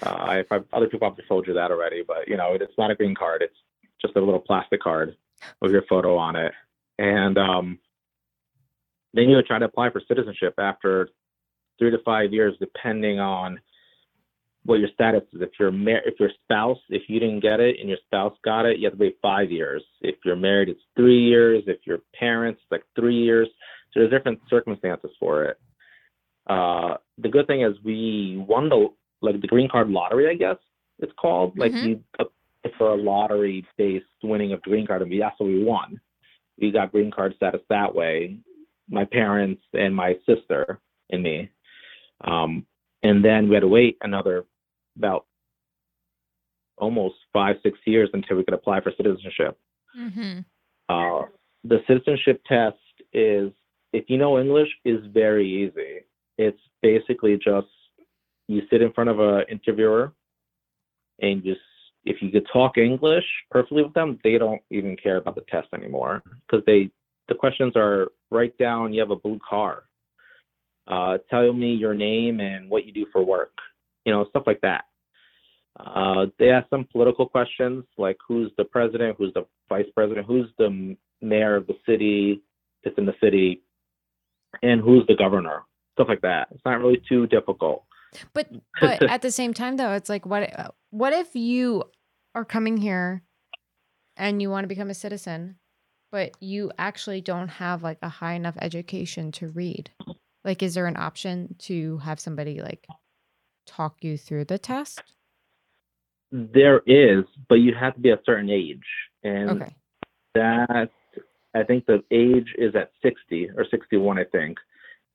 Uh, 0.06 0.44
I, 0.52 0.60
other 0.74 0.88
people 0.88 1.10
have 1.10 1.28
told 1.28 1.48
you 1.48 1.54
that 1.56 1.72
already, 1.72 2.04
but 2.08 2.28
you 2.28 2.38
know, 2.38 2.54
it, 2.54 2.62
it's 2.62 2.78
not 2.78 2.92
a 2.92 2.96
green 2.96 3.16
card. 3.16 3.42
It's 3.42 3.56
just 4.02 4.16
a 4.16 4.20
little 4.20 4.40
plastic 4.40 4.82
card 4.82 5.16
with 5.62 5.72
your 5.72 5.84
photo 5.90 6.18
on 6.18 6.36
it. 6.36 6.52
And 7.00 7.38
um, 7.38 7.80
then 9.14 9.30
you 9.30 9.36
would 9.36 9.48
try 9.48 9.60
to 9.60 9.66
apply 9.66 9.90
for 9.90 10.02
citizenship 10.08 10.54
after 10.60 11.10
three 11.80 11.92
to 11.92 11.98
five 12.06 12.34
years, 12.34 12.56
depending 12.60 13.20
on 13.20 13.60
what 14.68 14.80
your 14.80 14.90
status 14.94 15.24
is. 15.34 15.42
If 15.42 15.52
you're 15.58 15.72
mar- 15.72 16.04
if 16.06 16.20
your 16.20 16.30
spouse, 16.44 16.78
if 16.90 17.04
you 17.08 17.20
didn't 17.20 17.40
get 17.40 17.62
it 17.62 17.78
and 17.80 17.88
your 17.88 17.98
spouse 18.06 18.38
got 18.44 18.66
it, 18.66 18.78
you 18.78 18.86
have 18.86 18.98
to 18.98 19.00
wait 19.00 19.18
five 19.22 19.50
years. 19.50 19.82
If 20.02 20.16
you're 20.26 20.36
married, 20.36 20.68
it's 20.70 20.82
three 20.96 21.20
years. 21.20 21.64
If 21.68 21.80
your 21.86 22.00
parents, 22.14 22.60
it's 22.62 22.72
like 22.72 22.84
three 22.94 23.16
years. 23.16 23.48
So 23.94 24.02
there's 24.02 24.12
different 24.12 24.40
circumstances 24.50 25.12
for 25.20 25.46
it. 25.46 25.58
Uh, 26.48 26.98
the 27.18 27.30
good 27.30 27.48
thing 27.48 27.62
is 27.62 27.76
we 27.84 28.44
won 28.46 28.68
the 28.68 28.90
like 29.22 29.40
the 29.42 29.48
green 29.48 29.70
card 29.70 29.90
lottery, 29.90 30.30
I 30.30 30.36
guess 30.36 30.58
it's 31.00 31.14
called. 31.14 31.58
Like 31.58 31.72
Mhm. 31.72 31.88
you 31.88 32.04
for 32.78 32.92
a 32.92 32.96
lottery 32.96 33.66
based 33.78 34.06
winning 34.22 34.52
of 34.52 34.62
green 34.62 34.86
card, 34.86 35.02
and 35.02 35.10
we 35.10 35.20
that's 35.20 35.40
what 35.40 35.48
we 35.48 35.64
won. 35.64 36.00
We 36.60 36.72
got 36.72 36.92
green 36.92 37.10
card 37.12 37.34
status 37.38 37.62
that 37.70 37.96
way. 37.96 38.38
My 38.90 39.06
parents 39.06 39.64
and 39.74 39.96
my 39.96 40.18
sister 40.26 40.82
and 41.10 41.24
me. 41.24 41.50
Um, 42.22 42.66
and 43.04 43.24
then 43.24 43.48
we 43.48 43.56
had 43.56 43.62
to 43.62 43.68
wait 43.68 43.98
another 44.02 44.46
about 44.98 45.26
almost 46.78 47.16
five, 47.34 47.58
six 47.64 47.78
years 47.86 48.10
until 48.14 48.38
we 48.38 48.44
could 48.44 48.54
apply 48.54 48.82
for 48.82 48.92
citizenship. 48.96 49.58
Mm-hmm. 49.98 50.40
Uh, 50.90 51.26
the 51.64 51.80
citizenship 51.88 52.42
test 52.48 52.78
is, 53.14 53.52
if 53.94 54.06
you 54.10 54.18
know 54.18 54.40
English, 54.40 54.70
is 54.86 55.00
very 55.12 55.48
easy. 55.48 56.06
It's 56.38 56.60
basically 56.82 57.36
just 57.38 57.68
you 58.48 58.62
sit 58.70 58.82
in 58.82 58.94
front 58.94 59.10
of 59.10 59.20
an 59.20 59.44
interviewer 59.50 60.14
and 61.20 61.44
just 61.44 61.60
if 62.06 62.22
you 62.22 62.30
could 62.30 62.48
talk 62.52 62.78
English 62.78 63.26
perfectly 63.52 63.84
with 63.84 63.94
them, 63.94 64.20
they 64.24 64.38
don't 64.38 64.62
even 64.70 64.96
care 64.96 65.18
about 65.18 65.36
the 65.36 65.44
test 65.50 65.68
anymore 65.74 66.24
because 66.48 66.64
they 66.66 66.90
the 67.28 67.36
questions 67.36 67.74
are 67.76 68.08
write 68.32 68.58
down 68.58 68.94
you 68.94 69.02
have 69.02 69.12
a 69.12 69.16
blue 69.16 69.40
car, 69.48 69.84
uh, 70.88 71.18
tell 71.30 71.52
me 71.52 71.74
your 71.74 71.94
name 71.94 72.40
and 72.40 72.70
what 72.70 72.86
you 72.86 72.94
do 72.94 73.06
for 73.12 73.24
work, 73.26 73.52
you 74.06 74.14
know 74.14 74.26
stuff 74.30 74.44
like 74.48 74.62
that. 74.62 74.86
Uh, 75.80 76.26
they 76.40 76.50
ask 76.50 76.68
some 76.70 76.88
political 76.92 77.28
questions 77.28 77.84
like 77.98 78.18
who's 78.28 78.52
the 78.58 78.64
president, 78.64 79.16
who's 79.18 79.34
the 79.34 79.46
vice 79.70 79.86
president, 79.94 80.26
who's 80.26 80.48
the 80.58 80.96
mayor 81.22 81.56
of 81.56 81.68
the 81.68 81.76
city 81.86 82.42
that's 82.84 82.98
in 82.98 83.06
the 83.06 83.16
city, 83.22 83.62
and 84.64 84.82
who's 84.82 85.06
the 85.08 85.16
governor, 85.16 85.64
stuff 85.94 86.08
like 86.08 86.22
that. 86.22 86.48
It's 86.52 86.66
not 86.66 86.80
really 86.80 87.02
too 87.08 87.28
difficult. 87.28 87.84
But 88.34 88.50
but 88.82 89.04
at 89.04 89.22
the 89.22 89.32
same 89.32 89.54
time 89.54 89.78
though, 89.78 89.92
it's 89.92 90.10
like 90.10 90.26
what 90.26 90.76
what 90.90 91.14
if 91.14 91.36
you 91.36 91.84
are 92.34 92.46
coming 92.46 92.78
here 92.78 93.24
and 94.16 94.42
you 94.42 94.50
want 94.50 94.64
to 94.64 94.68
become 94.68 94.90
a 94.90 94.96
citizen, 94.96 95.58
but 96.12 96.32
you 96.40 96.72
actually 96.80 97.22
don't 97.22 97.50
have 97.50 97.84
like 97.84 98.00
a 98.02 98.10
high 98.10 98.34
enough 98.34 98.56
education 98.60 99.32
to 99.34 99.48
read? 99.48 99.92
Like 100.44 100.64
is 100.64 100.74
there 100.74 100.88
an 100.88 100.98
option 100.98 101.56
to 101.60 101.98
have 102.00 102.20
somebody 102.20 102.62
like 102.62 102.88
talk 103.68 103.98
you 104.04 104.18
through 104.18 104.46
the 104.46 104.58
test? 104.58 105.02
There 106.32 106.82
is, 106.86 107.24
but 107.48 107.56
you 107.56 107.74
have 107.74 107.94
to 107.96 108.00
be 108.02 108.10
a 108.10 108.20
certain 108.26 108.50
age, 108.50 108.84
and 109.24 109.62
Okay. 109.62 109.76
that 110.36 110.90
I 111.56 111.64
think 111.64 111.86
the 111.86 112.04
age 112.12 112.54
is 112.58 112.76
at 112.76 112.92
60 113.02 113.50
or 113.56 113.66
61, 113.70 114.20
I 114.20 114.26
think. 114.26 114.58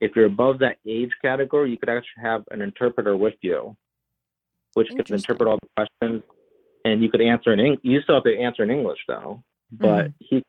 If 0.00 0.16
you're 0.16 0.24
above 0.26 0.58
that 0.60 0.78
age 0.86 1.10
category, 1.22 1.70
you 1.70 1.76
could 1.76 1.90
actually 1.90 2.22
have 2.22 2.42
an 2.50 2.60
interpreter 2.62 3.16
with 3.16 3.34
you, 3.42 3.76
which 4.74 4.88
could 4.88 5.08
interpret 5.10 5.48
all 5.48 5.58
the 5.62 5.68
questions, 6.00 6.22
and 6.84 7.02
you 7.02 7.10
could 7.10 7.20
answer 7.20 7.52
in 7.52 7.60
English. 7.60 7.80
You 7.84 8.00
still 8.02 8.16
have 8.16 8.24
to 8.24 8.36
answer 8.36 8.62
in 8.64 8.70
English 8.70 8.98
though, 9.06 9.42
but 9.70 10.06
Mm-hmm. 10.06 10.10
he 10.18 10.42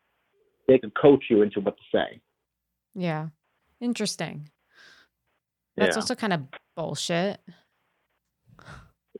they 0.68 0.80
could 0.80 0.96
coach 0.96 1.26
you 1.30 1.42
into 1.42 1.60
what 1.60 1.76
to 1.78 1.84
say. 1.94 2.22
Yeah. 2.96 3.28
Interesting. 3.82 4.50
That's 5.76 5.98
yeah, 5.98 6.02
also 6.02 6.16
kind 6.16 6.32
of 6.34 6.42
bullshit. 6.76 7.42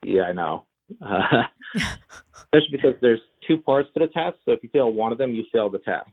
yeah, 0.04 0.24
I 0.24 0.32
know. 0.32 0.66
Uh, 1.02 1.44
especially 1.76 2.72
because 2.72 2.96
there's 3.02 3.22
two 3.48 3.58
parts 3.58 3.90
to 3.94 4.00
the 4.00 4.08
test. 4.08 4.38
So 4.46 4.52
if 4.52 4.60
you 4.64 4.70
fail 4.72 4.92
one 4.92 5.12
of 5.12 5.18
them, 5.18 5.32
you 5.34 5.44
fail 5.52 5.70
the 5.70 5.80
test. 5.80 6.10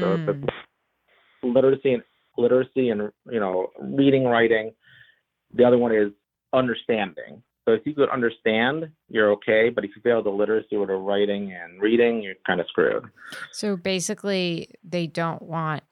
So 0.00 0.16
Mm. 0.18 0.28
it's 0.44 0.54
literacy 1.42 1.92
and 1.94 2.02
literacy 2.36 2.90
and 2.90 3.10
you 3.30 3.40
know 3.40 3.68
reading, 3.80 4.24
writing. 4.24 4.72
The 5.54 5.64
other 5.64 5.78
one 5.78 5.94
is 5.94 6.10
understanding. 6.52 7.42
So 7.66 7.74
if 7.74 7.82
you 7.86 7.94
could 7.94 8.08
understand, 8.10 8.88
you're 9.08 9.30
okay. 9.32 9.68
But 9.68 9.84
if 9.84 9.90
you 9.94 10.02
fail 10.02 10.22
the 10.22 10.30
literacy 10.30 10.74
or 10.76 10.86
the 10.86 10.94
writing 10.94 11.52
and 11.52 11.80
reading, 11.80 12.22
you're 12.22 12.34
kind 12.46 12.60
of 12.60 12.66
screwed. 12.68 13.04
So 13.52 13.76
basically, 13.76 14.70
they 14.82 15.06
don't 15.06 15.42
want 15.42 15.82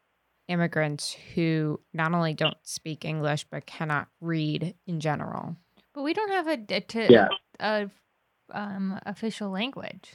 immigrants 0.49 1.17
who 1.35 1.81
not 1.93 2.15
only 2.15 2.33
don't 2.33 2.57
speak 2.63 3.05
English 3.05 3.45
but 3.51 3.67
cannot 3.67 4.09
read 4.21 4.75
in 4.87 5.01
general. 5.01 5.57
But 5.93 6.03
we 6.03 6.13
don't 6.15 6.31
have 6.31 6.47
a, 6.47 6.59
a, 6.75 6.81
t- 6.81 7.07
Yeah. 7.11 7.29
A 7.61 7.91
um, 8.53 8.99
official 9.07 9.51
language. 9.51 10.15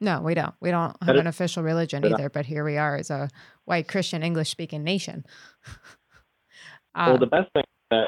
No, 0.00 0.20
we 0.20 0.34
don't. 0.34 0.54
We 0.60 0.72
don't 0.72 0.96
have 1.02 1.14
an 1.14 1.28
official 1.28 1.62
religion 1.62 2.04
either, 2.04 2.28
but 2.28 2.44
here 2.44 2.64
we 2.64 2.76
are 2.76 2.96
as 2.96 3.08
a 3.08 3.28
white 3.66 3.86
Christian 3.86 4.24
English 4.24 4.50
speaking 4.50 4.82
nation. 4.82 5.24
well, 6.96 7.14
Uh, 7.14 7.18
the 7.18 7.26
best 7.26 7.52
thing 7.52 7.64
that 7.90 8.06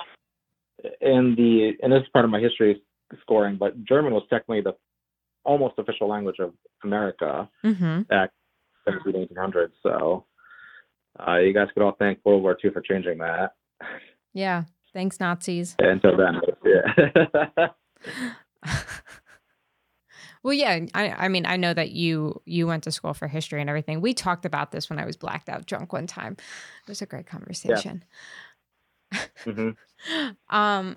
in 1.01 1.35
the 1.37 1.73
and 1.83 1.93
this 1.93 2.03
is 2.03 2.09
part 2.13 2.25
of 2.25 2.33
my 2.33 2.41
history 2.41 2.83
scoring, 3.21 3.57
but 3.57 3.85
German 3.85 4.13
was 4.13 4.25
technically 4.29 4.61
the 4.61 4.75
almost 5.45 5.75
official 5.79 6.09
language 6.09 6.41
of 6.41 6.53
America 6.83 7.49
mhm. 7.65 8.09
back 8.09 8.31
in 8.87 8.95
the 9.05 9.13
1800s. 9.13 9.71
So 9.83 10.25
uh, 11.21 11.37
you 11.37 11.53
guys 11.53 11.69
could 11.75 11.83
all 11.83 11.95
thank 11.99 12.19
World 12.25 12.43
War 12.43 12.59
II 12.63 12.71
for 12.71 12.81
changing 12.81 13.19
that. 13.19 13.53
Yeah. 14.33 14.65
Thanks, 14.93 15.19
Nazis. 15.21 15.77
Until 15.79 16.17
then, 16.17 16.41
yeah. 16.65 17.69
well, 20.43 20.53
yeah. 20.55 20.81
I, 20.95 21.11
I 21.11 21.29
mean, 21.29 21.47
I 21.47 21.57
know 21.57 21.75
that 21.75 21.91
you 21.91 22.41
you 22.45 22.67
went 22.67 22.85
to 22.85 22.93
school 22.93 23.15
for 23.15 23.29
history 23.29 23.61
and 23.61 23.71
everything. 23.71 24.01
We 24.01 24.15
talked 24.15 24.45
about 24.45 24.73
this 24.73 24.91
when 24.91 24.99
I 24.99 25.05
was 25.05 25.17
blacked 25.17 25.49
out 25.49 25.67
drunk 25.67 25.93
one 25.93 26.07
time. 26.07 26.33
It 26.33 26.89
was 26.89 27.03
a 27.03 27.07
great 27.07 27.27
conversation. 27.27 28.05
hmm 29.45 29.71
um 30.51 30.97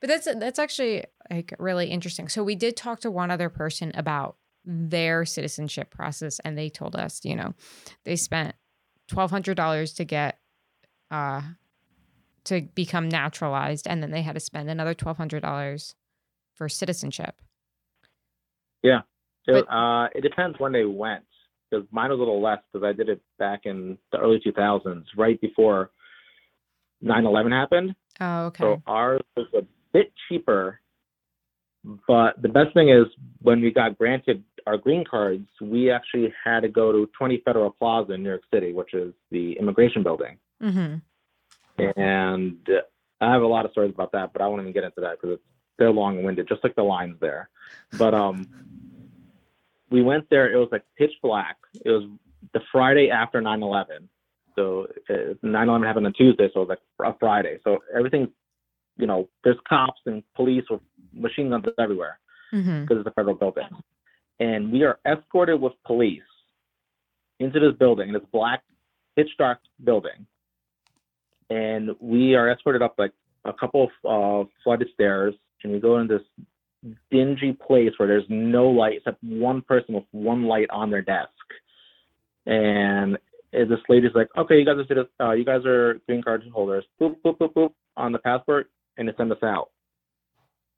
but 0.00 0.08
that's 0.08 0.26
that's 0.36 0.58
actually 0.58 1.04
like 1.30 1.52
really 1.58 1.86
interesting 1.88 2.28
so 2.28 2.42
we 2.42 2.54
did 2.54 2.76
talk 2.76 3.00
to 3.00 3.10
one 3.10 3.30
other 3.30 3.48
person 3.48 3.92
about 3.94 4.36
their 4.64 5.24
citizenship 5.24 5.90
process 5.90 6.40
and 6.40 6.56
they 6.56 6.68
told 6.68 6.96
us 6.96 7.20
you 7.24 7.36
know 7.36 7.54
they 8.04 8.16
spent 8.16 8.54
$1200 9.10 9.94
to 9.96 10.04
get 10.04 10.38
uh 11.10 11.42
to 12.44 12.62
become 12.74 13.08
naturalized 13.08 13.86
and 13.86 14.02
then 14.02 14.10
they 14.10 14.22
had 14.22 14.34
to 14.34 14.40
spend 14.40 14.70
another 14.70 14.94
$1200 14.94 15.94
for 16.58 16.68
citizenship 16.68 17.40
It, 19.46 19.64
But- 19.66 19.74
uh, 19.74 20.08
it 20.14 20.20
depends 20.20 20.58
when 20.58 20.72
they 20.72 20.84
went. 20.84 21.24
Because 21.70 21.86
mine 21.90 22.10
was 22.10 22.18
a 22.18 22.20
little 22.20 22.40
less 22.40 22.58
because 22.72 22.84
I 22.86 22.92
did 22.92 23.08
it 23.08 23.20
back 23.38 23.60
in 23.64 23.98
the 24.12 24.18
early 24.18 24.40
2000s, 24.40 25.04
right 25.16 25.38
before 25.40 25.90
9/11 27.02 27.52
happened. 27.52 27.94
oh 28.20 28.46
okay 28.46 28.64
So 28.64 28.82
ours 28.86 29.20
was 29.36 29.46
a 29.54 29.62
bit 29.92 30.12
cheaper. 30.28 30.80
But 32.06 32.40
the 32.42 32.48
best 32.48 32.74
thing 32.74 32.88
is 32.90 33.06
when 33.40 33.60
we 33.60 33.70
got 33.70 33.96
granted 33.98 34.42
our 34.66 34.76
green 34.76 35.04
cards, 35.04 35.48
we 35.60 35.90
actually 35.90 36.32
had 36.44 36.60
to 36.60 36.68
go 36.68 36.92
to 36.92 37.06
20 37.18 37.38
Federal 37.44 37.70
Plaza 37.70 38.12
in 38.12 38.22
New 38.22 38.28
York 38.30 38.42
City, 38.52 38.72
which 38.72 38.92
is 38.94 39.14
the 39.30 39.52
immigration 39.58 40.02
building. 40.02 40.38
mm-hmm. 40.62 40.96
And 41.96 42.68
I 43.20 43.32
have 43.32 43.42
a 43.42 43.46
lot 43.46 43.64
of 43.64 43.70
stories 43.72 43.92
about 43.94 44.12
that, 44.12 44.32
but 44.32 44.42
I 44.42 44.46
won't 44.48 44.60
even 44.62 44.72
get 44.72 44.84
into 44.84 45.00
that 45.00 45.12
because 45.20 45.34
it's 45.36 45.44
they're 45.78 45.90
long-winded, 45.90 46.48
just 46.48 46.64
like 46.64 46.74
the 46.74 46.82
lines 46.82 47.16
there. 47.20 47.48
But 47.98 48.14
um, 48.14 48.48
we 49.90 50.02
went 50.02 50.28
there. 50.30 50.52
It 50.52 50.56
was 50.56 50.68
like 50.72 50.84
pitch 50.96 51.12
black. 51.22 51.56
It 51.84 51.90
was 51.90 52.04
the 52.52 52.60
Friday 52.72 53.10
after 53.10 53.40
9/11. 53.40 54.08
So 54.56 54.86
uh, 55.08 55.34
9/11 55.44 55.86
happened 55.86 56.06
on 56.06 56.12
Tuesday, 56.14 56.48
so 56.52 56.62
it 56.62 56.68
was 56.68 56.78
like 57.00 57.14
a 57.14 57.18
Friday. 57.18 57.58
So 57.64 57.78
everything, 57.96 58.28
you 58.96 59.06
know, 59.06 59.28
there's 59.44 59.58
cops 59.68 60.00
and 60.06 60.22
police 60.34 60.64
with 60.70 60.80
machine 61.12 61.50
guns 61.50 61.64
everywhere 61.78 62.18
Mm-hmm. 62.52 62.82
because 62.82 62.98
it's 63.00 63.06
a 63.06 63.12
federal 63.12 63.34
building. 63.34 63.68
And 64.40 64.72
we 64.72 64.82
are 64.84 64.98
escorted 65.06 65.60
with 65.60 65.74
police 65.84 66.22
into 67.40 67.60
this 67.60 67.74
building, 67.78 68.12
this 68.12 68.22
black, 68.32 68.62
pitch 69.16 69.28
dark 69.36 69.58
building. 69.84 70.26
And 71.50 71.90
we 72.00 72.34
are 72.34 72.50
escorted 72.50 72.80
up 72.80 72.94
like 72.96 73.12
a 73.44 73.52
couple 73.52 73.90
of 74.04 74.46
uh, 74.66 74.70
of 74.70 74.80
stairs, 74.94 75.34
and 75.64 75.72
we 75.72 75.80
go 75.80 75.98
in 75.98 76.08
this 76.08 76.22
dingy 77.10 77.52
place 77.52 77.92
where 77.96 78.08
there's 78.08 78.24
no 78.28 78.68
light 78.68 78.98
except 78.98 79.22
one 79.22 79.62
person 79.62 79.94
with 79.94 80.04
one 80.12 80.44
light 80.44 80.68
on 80.70 80.90
their 80.90 81.02
desk. 81.02 81.30
And 82.46 83.18
this 83.52 83.80
lady's 83.88 84.14
like, 84.14 84.28
"Okay, 84.36 84.58
you 84.58 84.64
guys 84.64 84.76
are 84.90 85.26
uh, 85.26 85.32
you 85.32 85.44
guys 85.44 85.64
are 85.66 86.00
green 86.06 86.22
card 86.22 86.44
holders. 86.52 86.84
Boop 87.00 87.16
boop 87.24 87.38
boop 87.38 87.52
boop 87.54 87.72
on 87.96 88.12
the 88.12 88.18
passport, 88.18 88.70
and 88.96 89.08
they 89.08 89.12
send 89.16 89.32
us 89.32 89.42
out." 89.42 89.70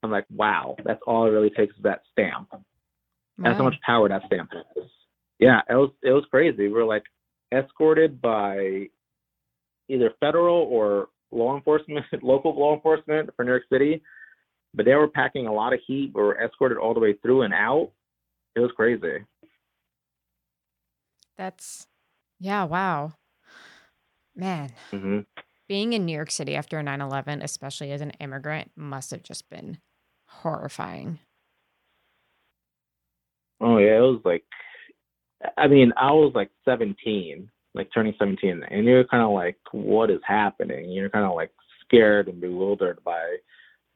I'm 0.03 0.11
like, 0.11 0.25
"Wow, 0.33 0.75
that's 0.83 1.01
all 1.05 1.25
it 1.27 1.29
really 1.29 1.49
takes 1.49 1.75
is 1.75 1.83
that 1.83 2.01
stamp." 2.11 2.49
That's 3.37 3.57
how 3.57 3.63
much 3.63 3.75
power 3.85 4.07
that 4.09 4.23
stamp 4.27 4.51
has. 4.53 4.85
Yeah, 5.39 5.61
it 5.69 5.73
was 5.73 5.91
it 6.03 6.11
was 6.11 6.25
crazy. 6.29 6.67
We 6.67 6.73
were 6.73 6.85
like 6.85 7.03
escorted 7.51 8.21
by 8.21 8.87
either 9.89 10.11
federal 10.19 10.67
or 10.69 11.09
law 11.31 11.55
enforcement, 11.55 12.05
local 12.21 12.57
law 12.57 12.75
enforcement 12.75 13.29
for 13.35 13.43
New 13.43 13.51
York 13.51 13.63
City, 13.71 14.01
but 14.73 14.85
they 14.85 14.95
were 14.95 15.07
packing 15.07 15.47
a 15.47 15.53
lot 15.53 15.73
of 15.73 15.79
heat. 15.87 16.11
We 16.13 16.21
were 16.21 16.39
escorted 16.41 16.77
all 16.77 16.93
the 16.93 16.99
way 16.99 17.13
through 17.13 17.43
and 17.43 17.53
out. 17.53 17.91
It 18.55 18.59
was 18.61 18.71
crazy. 18.75 19.25
that's 21.37 21.87
yeah 22.39 22.63
wow 22.63 23.13
man 24.35 24.71
hmm 24.91 25.19
being 25.67 25.93
in 25.93 26.05
New 26.05 26.13
York 26.13 26.31
City 26.31 26.55
after 26.55 26.81
9/11, 26.83 27.41
especially 27.43 27.91
as 27.93 28.01
an 28.01 28.11
immigrant, 28.19 28.71
must 28.75 29.11
have 29.11 29.23
just 29.23 29.49
been 29.49 29.79
horrifying. 30.27 31.19
Oh 33.59 33.77
yeah, 33.77 33.97
it 33.97 34.01
was 34.01 34.21
like, 34.25 34.43
I 35.57 35.67
mean, 35.67 35.93
I 35.97 36.11
was 36.11 36.33
like 36.35 36.49
17, 36.65 37.49
like 37.73 37.89
turning 37.93 38.13
17, 38.19 38.63
and 38.69 38.85
you're 38.85 39.05
kind 39.05 39.23
of 39.23 39.31
like, 39.31 39.57
what 39.71 40.11
is 40.11 40.19
happening? 40.25 40.91
You're 40.91 41.09
kind 41.09 41.25
of 41.25 41.35
like 41.35 41.51
scared 41.85 42.27
and 42.27 42.41
bewildered 42.41 42.99
by 43.03 43.37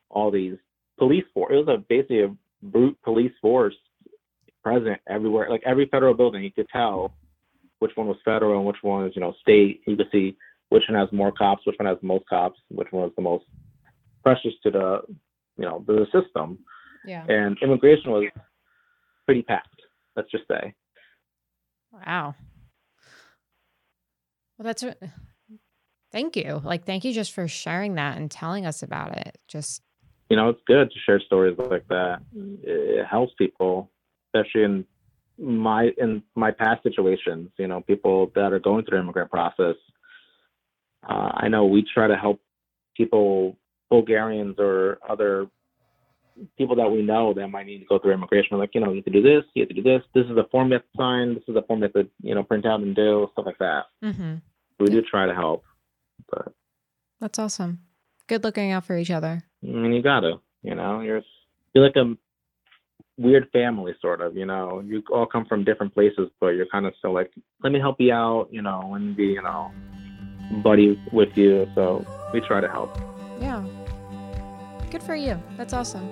all 0.10 0.32
these 0.32 0.58
police 0.98 1.26
force. 1.34 1.52
It 1.54 1.66
was 1.66 1.68
a 1.68 1.84
basically 1.90 2.24
a 2.24 2.36
brute 2.64 2.98
police 3.04 3.34
force 3.42 3.76
present 4.64 5.00
everywhere. 5.08 5.50
Like 5.50 5.64
every 5.66 5.88
federal 5.88 6.14
building, 6.14 6.44
you 6.44 6.52
could 6.52 6.70
tell 6.70 7.14
which 7.80 7.92
one 7.96 8.08
was 8.08 8.18
federal 8.26 8.58
and 8.58 8.66
which 8.66 8.78
one 8.82 9.04
was, 9.04 9.14
you 9.16 9.22
know, 9.22 9.34
state. 9.42 9.82
You 9.86 9.96
could 9.96 10.08
see 10.12 10.36
which 10.70 10.84
one 10.90 11.00
has 11.00 11.12
more 11.12 11.32
cops, 11.32 11.66
which 11.66 11.76
one 11.78 11.88
has 11.88 12.00
the 12.02 12.08
most 12.08 12.28
cops, 12.28 12.60
which 12.70 12.88
one 12.92 13.04
was 13.04 13.12
the 13.16 13.22
most 13.22 13.46
precious 14.24 14.54
to 14.64 14.72
the, 14.72 15.02
you 15.58 15.66
know, 15.66 15.84
the 15.86 16.06
system. 16.12 16.60
Yeah. 17.06 17.26
And 17.28 17.58
immigration 17.62 18.12
was 18.12 18.26
pretty 19.26 19.44
packed. 19.44 19.82
Let's 20.16 20.32
just 20.32 20.48
say. 20.48 20.74
Wow. 21.92 22.36
Well, 24.58 24.66
that's 24.66 24.84
what. 24.84 24.98
Thank 26.12 26.38
you. 26.38 26.62
Like, 26.64 26.86
thank 26.86 27.04
you 27.04 27.12
just 27.12 27.34
for 27.34 27.48
sharing 27.48 27.96
that 27.96 28.18
and 28.18 28.32
telling 28.32 28.66
us 28.66 28.82
about 28.82 29.18
it. 29.18 29.38
Just 29.48 29.82
you 30.30 30.38
know, 30.38 30.50
it's 30.50 30.62
good 30.66 30.90
to 30.92 31.00
share 31.06 31.20
stories 31.20 31.58
like 31.58 31.88
that. 31.90 32.20
It 32.64 33.06
helps 33.06 33.34
people, 33.38 33.92
especially 34.28 34.64
in 34.64 34.86
my 35.38 35.92
in 35.98 36.24
my 36.36 36.52
past 36.52 36.84
situations. 36.84 37.52
You 37.58 37.68
know, 37.68 37.82
people 37.82 38.32
that 38.36 38.52
are 38.54 38.60
going 38.60 38.86
through 38.86 38.98
the 38.98 39.04
immigrant 39.04 39.32
process. 39.32 39.76
Uh, 41.08 41.32
I 41.36 41.48
know 41.50 41.66
we 41.66 41.86
try 41.94 42.08
to 42.08 42.16
help 42.16 42.42
people, 42.98 43.58
Bulgarians 43.90 44.56
or 44.58 44.98
other 45.08 45.48
people 46.58 46.76
that 46.76 46.90
we 46.90 47.02
know 47.02 47.34
that 47.34 47.48
might 47.48 47.66
need 47.66 47.80
to 47.80 47.86
go 47.86 48.00
through 48.00 48.14
immigration. 48.14 48.50
We're 48.52 48.60
like, 48.60 48.72
you 48.74 48.82
know, 48.82 48.90
you 48.90 48.98
have 48.98 49.06
to 49.06 49.12
do 49.12 49.22
this, 49.22 49.44
you 49.54 49.62
have 49.62 49.70
to 49.70 49.76
do 49.76 49.84
this. 49.84 50.02
This 50.14 50.26
is 50.26 50.36
the 50.36 50.48
form 50.52 50.70
you 50.70 50.74
have 50.74 50.82
to 50.82 50.98
sign. 50.98 51.36
This 51.36 51.44
is 51.48 51.54
the 51.54 51.62
form 51.62 51.80
you 51.80 51.86
have 51.86 51.94
to, 51.94 52.10
you 52.22 52.36
know, 52.36 52.44
print 52.44 52.66
out 52.66 52.82
and 52.82 52.96
do 52.96 53.30
stuff 53.34 53.46
like 53.46 53.60
that. 53.60 53.84
mm-hmm. 54.04 54.36
We 54.80 54.88
do 54.88 55.02
try 55.02 55.26
to 55.26 55.34
help, 55.34 55.64
but 56.30 56.54
that's 57.22 57.40
awesome. 57.40 57.80
Good 58.28 58.44
looking 58.44 58.72
out 58.72 58.84
for 58.84 58.98
each 58.98 59.12
other. 59.12 59.44
I 59.68 59.72
mean, 59.72 59.94
you 59.94 60.02
gotta, 60.02 60.40
you 60.62 60.76
know, 60.76 61.02
you're 61.02 61.22
you're 61.74 61.84
like 61.84 61.96
a 61.96 62.14
weird 63.18 63.50
family, 63.52 63.94
sort 64.02 64.22
of. 64.22 64.36
You 64.36 64.46
know, 64.46 64.82
you 64.86 65.04
all 65.12 65.26
come 65.26 65.46
from 65.46 65.64
different 65.64 65.94
places, 65.94 66.30
but 66.40 66.50
you're 66.50 66.68
kind 66.68 66.86
of 66.86 66.94
still 67.00 67.14
like, 67.14 67.32
let 67.64 67.72
me 67.72 67.80
help 67.80 68.00
you 68.00 68.14
out, 68.14 68.50
you 68.52 68.62
know, 68.62 68.94
and 68.94 69.16
be, 69.16 69.26
you 69.26 69.42
know, 69.42 69.72
buddy 70.64 71.02
with 71.12 71.36
you. 71.38 71.68
So 71.76 72.06
we 72.34 72.42
try 72.42 72.62
to 72.62 72.68
help. 72.68 72.98
Yeah. 73.40 73.66
Good 74.92 75.04
for 75.04 75.16
you. 75.16 75.42
That's 75.58 75.74
awesome. 75.74 76.10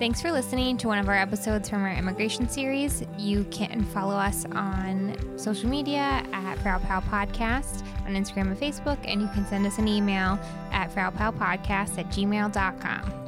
Thanks 0.00 0.22
for 0.22 0.32
listening 0.32 0.78
to 0.78 0.88
one 0.88 0.96
of 0.96 1.10
our 1.10 1.14
episodes 1.14 1.68
from 1.68 1.82
our 1.82 1.92
immigration 1.92 2.48
series. 2.48 3.04
You 3.18 3.44
can 3.50 3.84
follow 3.84 4.16
us 4.16 4.46
on 4.52 5.14
social 5.38 5.68
media 5.68 6.24
at 6.32 6.54
Frau 6.60 6.78
Pow 6.78 7.00
Podcast 7.00 7.86
on 8.06 8.14
Instagram 8.14 8.46
and 8.50 8.58
Facebook, 8.58 8.96
and 9.04 9.20
you 9.20 9.28
can 9.34 9.46
send 9.46 9.66
us 9.66 9.76
an 9.76 9.86
email 9.86 10.38
at 10.72 10.90
frowpowpodcast 10.94 11.98
at 11.98 12.06
gmail.com. 12.06 13.19